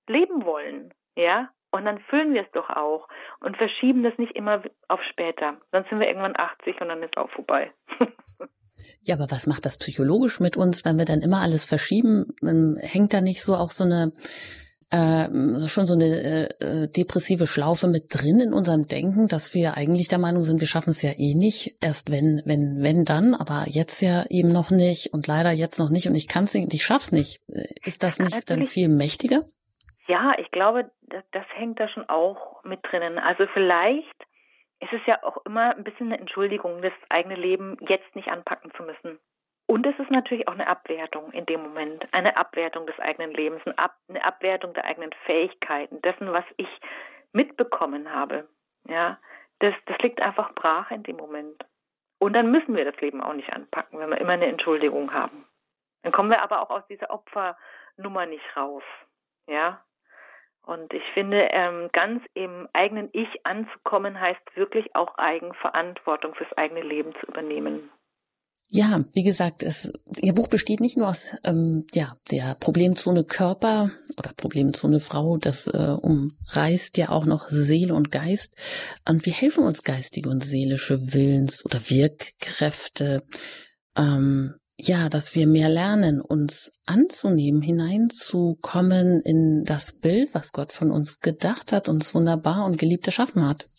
[0.07, 1.49] leben wollen, ja.
[1.69, 3.09] Und dann füllen wir es doch auch
[3.41, 5.59] und verschieben das nicht immer auf später.
[5.71, 7.71] Dann sind wir irgendwann 80 und dann ist auch vorbei.
[9.01, 12.35] Ja, aber was macht das psychologisch mit uns, wenn wir dann immer alles verschieben?
[12.79, 14.11] Hängt da nicht so auch so eine
[14.91, 15.27] äh,
[15.67, 20.19] schon so eine äh, depressive Schlaufe mit drin in unserem Denken, dass wir eigentlich der
[20.19, 24.01] Meinung sind, wir schaffen es ja eh nicht, erst wenn, wenn, wenn dann, aber jetzt
[24.01, 26.83] ja eben noch nicht und leider jetzt noch nicht und ich kann es nicht, ich
[26.83, 27.41] schaff's nicht.
[27.85, 28.47] Ist das nicht Natürlich.
[28.47, 29.43] dann viel mächtiger?
[30.07, 33.19] Ja, ich glaube, das, das hängt da schon auch mit drinnen.
[33.19, 34.07] Also vielleicht
[34.79, 38.71] ist es ja auch immer ein bisschen eine Entschuldigung, das eigene Leben jetzt nicht anpacken
[38.77, 39.19] zu müssen.
[39.67, 43.61] Und es ist natürlich auch eine Abwertung in dem Moment, eine Abwertung des eigenen Lebens,
[43.65, 46.69] eine Abwertung der eigenen Fähigkeiten, dessen, was ich
[47.33, 48.47] mitbekommen habe.
[48.87, 49.19] Ja,
[49.59, 51.65] das, das liegt einfach brach in dem Moment.
[52.17, 55.45] Und dann müssen wir das Leben auch nicht anpacken, wenn wir immer eine Entschuldigung haben.
[56.03, 58.83] Dann kommen wir aber auch aus dieser Opfernummer nicht raus.
[59.47, 59.83] Ja.
[60.61, 66.81] Und ich finde, ähm, ganz im eigenen Ich anzukommen, heißt wirklich auch Eigenverantwortung fürs eigene
[66.81, 67.89] Leben zu übernehmen.
[68.69, 73.91] Ja, wie gesagt, es, Ihr Buch besteht nicht nur aus ähm, ja, der Problemzone Körper
[74.17, 78.55] oder Problemzone Frau, das äh, umreißt ja auch noch Seele und Geist.
[79.07, 83.23] Und wie helfen uns geistige und seelische Willens- oder Wirkkräfte,
[83.97, 90.91] ähm, ja, dass wir mehr lernen, uns anzunehmen, hineinzukommen in das Bild, was Gott von
[90.91, 93.69] uns gedacht hat, uns wunderbar und geliebt erschaffen hat.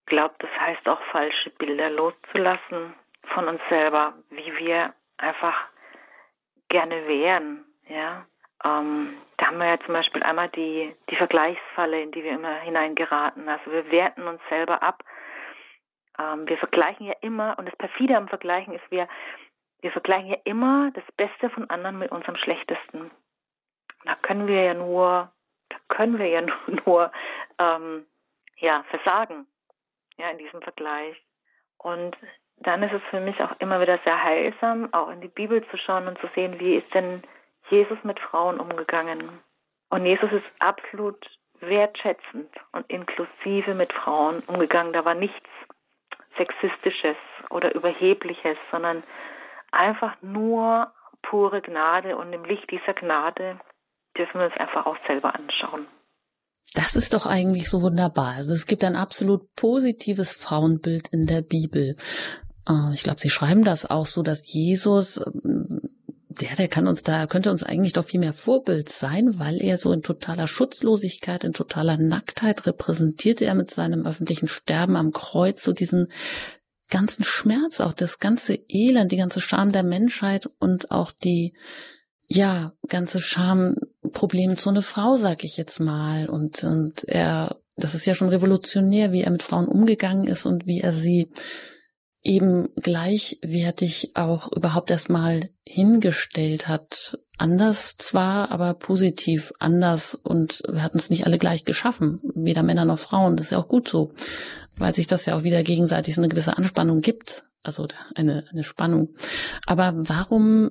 [0.00, 2.94] Ich glaube, das heißt auch falsche Bilder loszulassen
[3.28, 5.66] von uns selber, wie wir einfach
[6.68, 8.26] gerne wären, ja.
[8.64, 12.56] Ähm, da haben wir ja zum Beispiel einmal die, die Vergleichsfalle, in die wir immer
[12.60, 13.48] hineingeraten.
[13.48, 15.04] Also wir werten uns selber ab.
[16.18, 19.06] Ähm, wir vergleichen ja immer, und das perfide am Vergleichen ist, wir,
[19.80, 23.10] wir vergleichen ja immer das Beste von anderen mit unserem Schlechtesten.
[24.04, 25.30] Da können wir ja nur,
[25.68, 27.12] da können wir ja nur, nur
[27.58, 28.06] ähm,
[28.58, 29.46] ja, versagen,
[30.16, 31.22] ja, in diesem Vergleich.
[31.78, 32.16] Und
[32.58, 35.76] dann ist es für mich auch immer wieder sehr heilsam, auch in die Bibel zu
[35.76, 37.22] schauen und zu sehen, wie ist denn
[37.70, 39.40] Jesus mit Frauen umgegangen.
[39.90, 41.18] Und Jesus ist absolut
[41.60, 44.92] wertschätzend und inklusive mit Frauen umgegangen.
[44.92, 45.48] Da war nichts
[46.36, 47.16] Sexistisches
[47.50, 49.02] oder Überhebliches, sondern
[49.70, 50.92] einfach nur
[51.22, 52.16] pure Gnade.
[52.16, 53.58] Und im Licht dieser Gnade
[54.16, 55.86] dürfen wir uns einfach auch selber anschauen.
[56.72, 58.34] Das ist doch eigentlich so wunderbar.
[58.36, 61.96] Also es gibt ein absolut positives Frauenbild in der Bibel.
[62.68, 65.80] Äh, ich glaube, Sie schreiben das auch so, dass Jesus, ähm,
[66.28, 69.78] der, der kann uns da, könnte uns eigentlich doch viel mehr Vorbild sein, weil er
[69.78, 75.62] so in totaler Schutzlosigkeit, in totaler Nacktheit repräsentierte er mit seinem öffentlichen Sterben am Kreuz
[75.62, 76.08] so diesen
[76.90, 81.54] ganzen Schmerz, auch das ganze Elend, die ganze Scham der Menschheit und auch die,
[82.26, 86.28] ja, ganze Schamprobleme einer Frau, sag ich jetzt mal.
[86.28, 90.66] Und, und er, das ist ja schon revolutionär, wie er mit Frauen umgegangen ist und
[90.66, 91.30] wie er sie
[92.24, 97.18] eben gleichwertig auch überhaupt erstmal hingestellt hat.
[97.36, 102.86] Anders zwar, aber positiv anders und wir hatten es nicht alle gleich geschaffen, weder Männer
[102.86, 104.12] noch Frauen, das ist ja auch gut so,
[104.76, 108.64] weil sich das ja auch wieder gegenseitig so eine gewisse Anspannung gibt, also eine, eine
[108.64, 109.10] Spannung.
[109.66, 110.70] Aber warum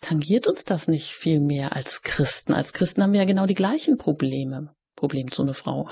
[0.00, 2.52] tangiert uns das nicht viel mehr als Christen?
[2.52, 4.74] Als Christen haben wir ja genau die gleichen Probleme.
[4.96, 5.88] Problem zu einer Frau.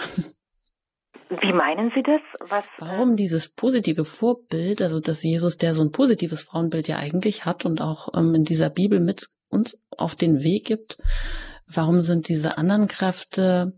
[1.28, 2.20] Wie meinen Sie das?
[2.50, 6.98] Was, Warum äh, dieses positive Vorbild, also dass Jesus, der so ein positives Frauenbild ja
[6.98, 10.98] eigentlich hat und auch ähm, in dieser Bibel mit uns auf den Weg gibt,
[11.66, 13.72] warum sind diese anderen Kräfte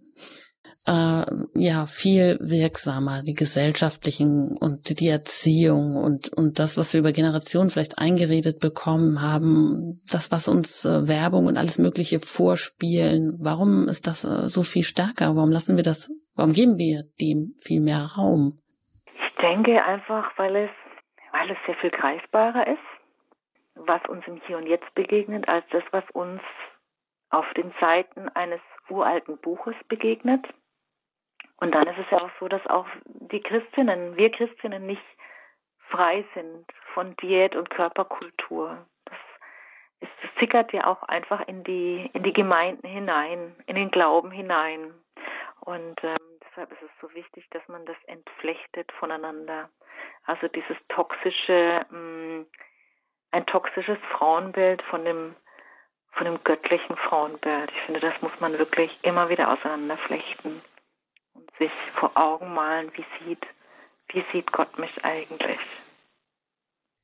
[0.89, 1.25] äh,
[1.55, 7.69] ja viel wirksamer, die gesellschaftlichen und die Erziehung und, und das, was wir über Generationen
[7.69, 14.07] vielleicht eingeredet bekommen haben, das, was uns äh, Werbung und alles Mögliche vorspielen, warum ist
[14.07, 15.37] das äh, so viel stärker?
[15.37, 18.59] Warum lassen wir das, warum geben wir dem viel mehr Raum?
[19.07, 20.71] Ich denke einfach, weil es,
[21.33, 22.89] weil es sehr viel greifbarer ist,
[23.75, 26.41] was uns im Hier und Jetzt begegnet, als das, was uns
[27.31, 30.47] auf den Seiten eines uralten Buches begegnet.
[31.61, 35.03] Und dann ist es ja auch so, dass auch die Christinnen, wir Christinnen nicht
[35.91, 38.87] frei sind von Diät und Körperkultur.
[39.05, 39.19] Das,
[40.01, 44.95] ist, das ja auch einfach in die, in die Gemeinden hinein, in den Glauben hinein.
[45.61, 49.69] Und ähm, deshalb ist es so wichtig, dass man das entflechtet voneinander.
[50.27, 52.47] Also dieses toxische, mh, mm,
[53.33, 55.35] ein toxisches Frauenbild von dem,
[56.13, 57.71] von dem göttlichen Frauenbild.
[57.73, 60.63] Ich finde, das muss man wirklich immer wieder auseinanderflechten
[61.39, 63.45] und sich vor Augen malen, wie sieht,
[64.09, 65.61] wie sieht Gott mich eigentlich.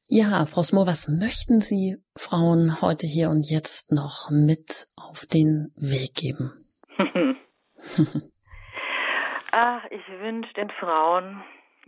[0.08, 5.72] Ja, Frau Smor, was möchten Sie Frauen heute hier und jetzt noch mit auf den
[5.76, 6.52] Weg geben?
[9.50, 11.42] Ach, ich wünsche den Frauen,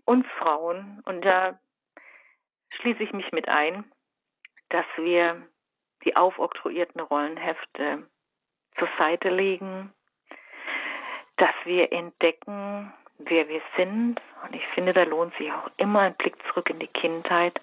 [0.07, 1.59] uns Frauen, und da
[2.80, 3.84] schließe ich mich mit ein,
[4.70, 5.47] dass wir
[6.05, 8.09] die aufoktroyierten Rollenhefte
[8.78, 9.92] zur Seite legen,
[11.37, 14.20] dass wir entdecken, wer wir sind.
[14.45, 17.61] Und ich finde, da lohnt sich auch immer ein Blick zurück in die Kindheit.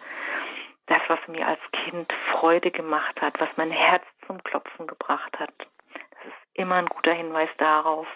[0.88, 5.54] Das, was mir als Kind Freude gemacht hat, was mein Herz zum Klopfen gebracht hat.
[5.58, 8.08] Das ist immer ein guter Hinweis darauf,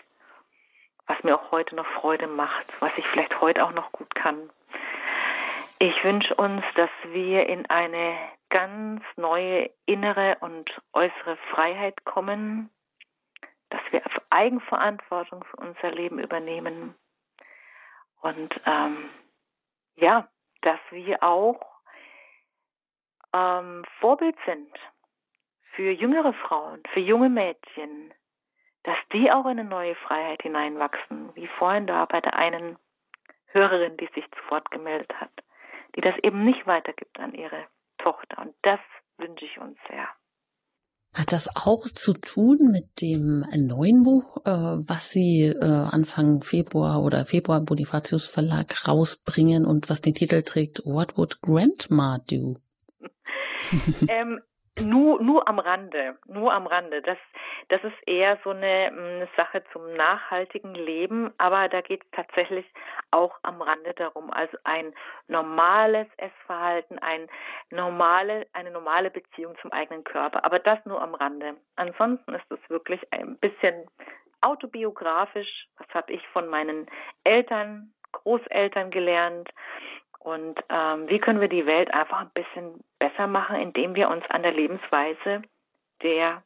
[1.07, 4.49] was mir auch heute noch Freude macht, was ich vielleicht heute auch noch gut kann.
[5.79, 8.17] Ich wünsche uns, dass wir in eine
[8.49, 12.69] ganz neue innere und äußere Freiheit kommen,
[13.69, 16.95] dass wir Eigenverantwortung für unser Leben übernehmen
[18.21, 19.09] und ähm,
[19.95, 20.27] ja,
[20.61, 21.59] dass wir auch
[23.33, 24.71] ähm, Vorbild sind
[25.73, 28.13] für jüngere Frauen, für junge Mädchen,
[28.83, 32.77] dass die auch in eine neue Freiheit hineinwachsen, wie vorhin da bei der einen
[33.47, 35.31] Hörerin, die sich sofort gemeldet hat,
[35.95, 38.41] die das eben nicht weitergibt an ihre Tochter.
[38.41, 38.79] Und das
[39.17, 40.07] wünsche ich uns sehr.
[41.17, 47.01] Hat das auch zu tun mit dem neuen Buch, äh, was Sie äh, Anfang Februar
[47.03, 52.57] oder Februar Bonifatius Verlag rausbringen und was den Titel trägt What Would Grandma Do?
[54.07, 54.41] ähm,
[54.79, 57.01] nur, nur am Rande, nur am Rande.
[57.01, 57.17] Das,
[57.69, 62.11] das ist eher so eine, mm, eine Sache zum nachhaltigen Leben, aber da geht es
[62.11, 62.65] tatsächlich
[63.11, 64.31] auch am Rande darum.
[64.31, 64.93] Also ein
[65.27, 67.27] normales Essverhalten, ein
[67.71, 71.55] normale, eine normale Beziehung zum eigenen Körper, aber das nur am Rande.
[71.75, 73.85] Ansonsten ist es wirklich ein bisschen
[74.41, 75.67] autobiografisch.
[75.77, 76.87] Was habe ich von meinen
[77.23, 79.49] Eltern, Großeltern gelernt?
[80.27, 84.25] Und ähm, wie können wir die Welt einfach ein bisschen besser machen, indem wir uns
[84.27, 85.41] an der Lebensweise
[86.03, 86.43] der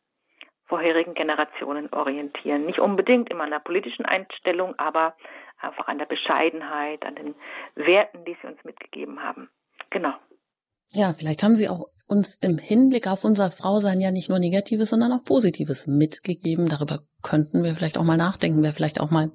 [0.67, 2.67] vorherigen Generationen orientieren.
[2.67, 5.15] Nicht unbedingt immer an der politischen Einstellung, aber
[5.59, 7.33] einfach an der Bescheidenheit, an den
[7.73, 9.49] Werten, die sie uns mitgegeben haben.
[9.89, 10.13] Genau.
[10.91, 14.91] Ja, vielleicht haben Sie auch uns im Hinblick auf unser Frausein ja nicht nur Negatives,
[14.91, 16.69] sondern auch Positives mitgegeben.
[16.69, 18.61] Darüber könnten wir vielleicht auch mal nachdenken.
[18.61, 19.31] Wäre vielleicht auch mal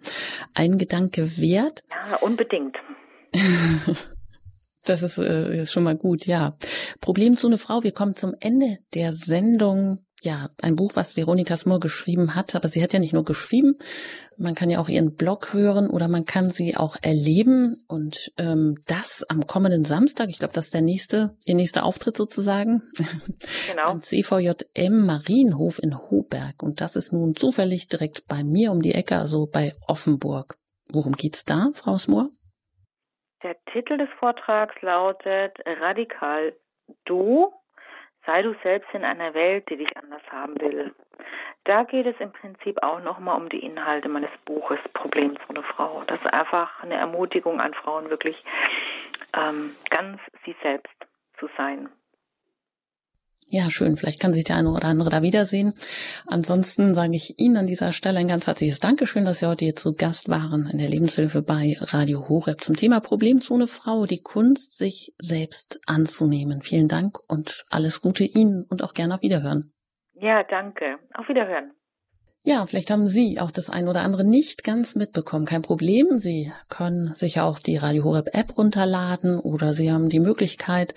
[0.54, 1.82] ein Gedanke wert.
[1.90, 2.76] Ja, unbedingt.
[4.88, 6.56] Das ist, äh, ist schon mal gut, ja.
[7.00, 7.82] Problem zu eine Frau.
[7.82, 9.98] Wir kommen zum Ende der Sendung.
[10.22, 13.76] Ja, ein Buch, was Veronika Smur geschrieben hat, aber sie hat ja nicht nur geschrieben,
[14.38, 18.76] man kann ja auch ihren Blog hören oder man kann sie auch erleben und ähm,
[18.86, 22.82] das am kommenden Samstag, ich glaube, das ist der nächste, ihr nächster Auftritt sozusagen,
[23.70, 23.82] genau.
[23.90, 28.94] am CVJM Marienhof in Hoberg und das ist nun zufällig direkt bei mir um die
[28.94, 30.58] Ecke, also bei Offenburg.
[30.92, 32.30] Worum geht's da, Frau Smur?
[33.42, 36.54] Der Titel des Vortrags lautet Radikal
[37.04, 37.52] Du,
[38.24, 40.94] sei du selbst in einer Welt, die dich anders haben will.
[41.64, 45.64] Da geht es im Prinzip auch nochmal um die Inhalte meines Buches Problem zu einer
[45.64, 46.02] Frau.
[46.06, 48.42] Das ist einfach eine Ermutigung an Frauen, wirklich
[49.34, 50.94] ähm, ganz sie selbst
[51.38, 51.88] zu sein.
[53.48, 53.96] Ja, schön.
[53.96, 55.74] Vielleicht kann sich der eine oder andere da wiedersehen.
[56.26, 59.76] Ansonsten sage ich Ihnen an dieser Stelle ein ganz herzliches Dankeschön, dass Sie heute hier
[59.76, 64.76] zu Gast waren in der Lebenshilfe bei Radio Horeb zum Thema Problemzone Frau, die Kunst,
[64.76, 66.60] sich selbst anzunehmen.
[66.60, 69.72] Vielen Dank und alles Gute Ihnen und auch gerne auf Wiederhören.
[70.14, 70.98] Ja, danke.
[71.14, 71.70] Auf Wiederhören.
[72.48, 75.46] Ja, vielleicht haben Sie auch das ein oder andere nicht ganz mitbekommen.
[75.46, 76.20] Kein Problem.
[76.20, 80.94] Sie können sich auch die Radio Horeb App runterladen oder Sie haben die Möglichkeit,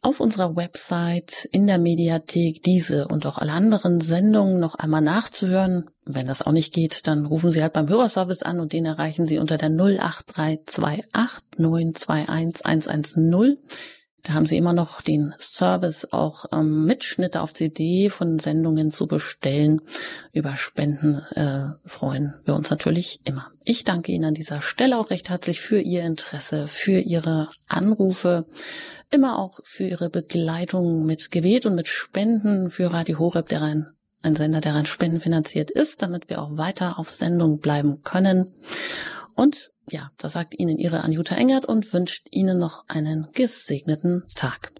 [0.00, 5.90] auf unserer Website in der Mediathek diese und auch alle anderen Sendungen noch einmal nachzuhören.
[6.06, 9.26] Wenn das auch nicht geht, dann rufen Sie halt beim Hörerservice an und den erreichen
[9.26, 11.04] Sie unter der 08328
[11.58, 13.58] 921 110.
[14.24, 19.06] Da haben Sie immer noch den Service, auch ähm, Mitschnitte auf CD von Sendungen zu
[19.06, 19.80] bestellen.
[20.32, 23.50] Über Spenden äh, freuen wir uns natürlich immer.
[23.64, 28.46] Ich danke Ihnen an dieser Stelle auch recht herzlich für Ihr Interesse, für Ihre Anrufe,
[29.10, 33.86] immer auch für Ihre Begleitung mit Gebet und mit Spenden für Radio Horeb, der ein,
[34.22, 38.54] ein Sender, der ein Spenden finanziert ist, damit wir auch weiter auf Sendung bleiben können.
[39.34, 44.72] Und ja, das sagt Ihnen Ihre Anjuta Engert und wünscht Ihnen noch einen gesegneten Tag.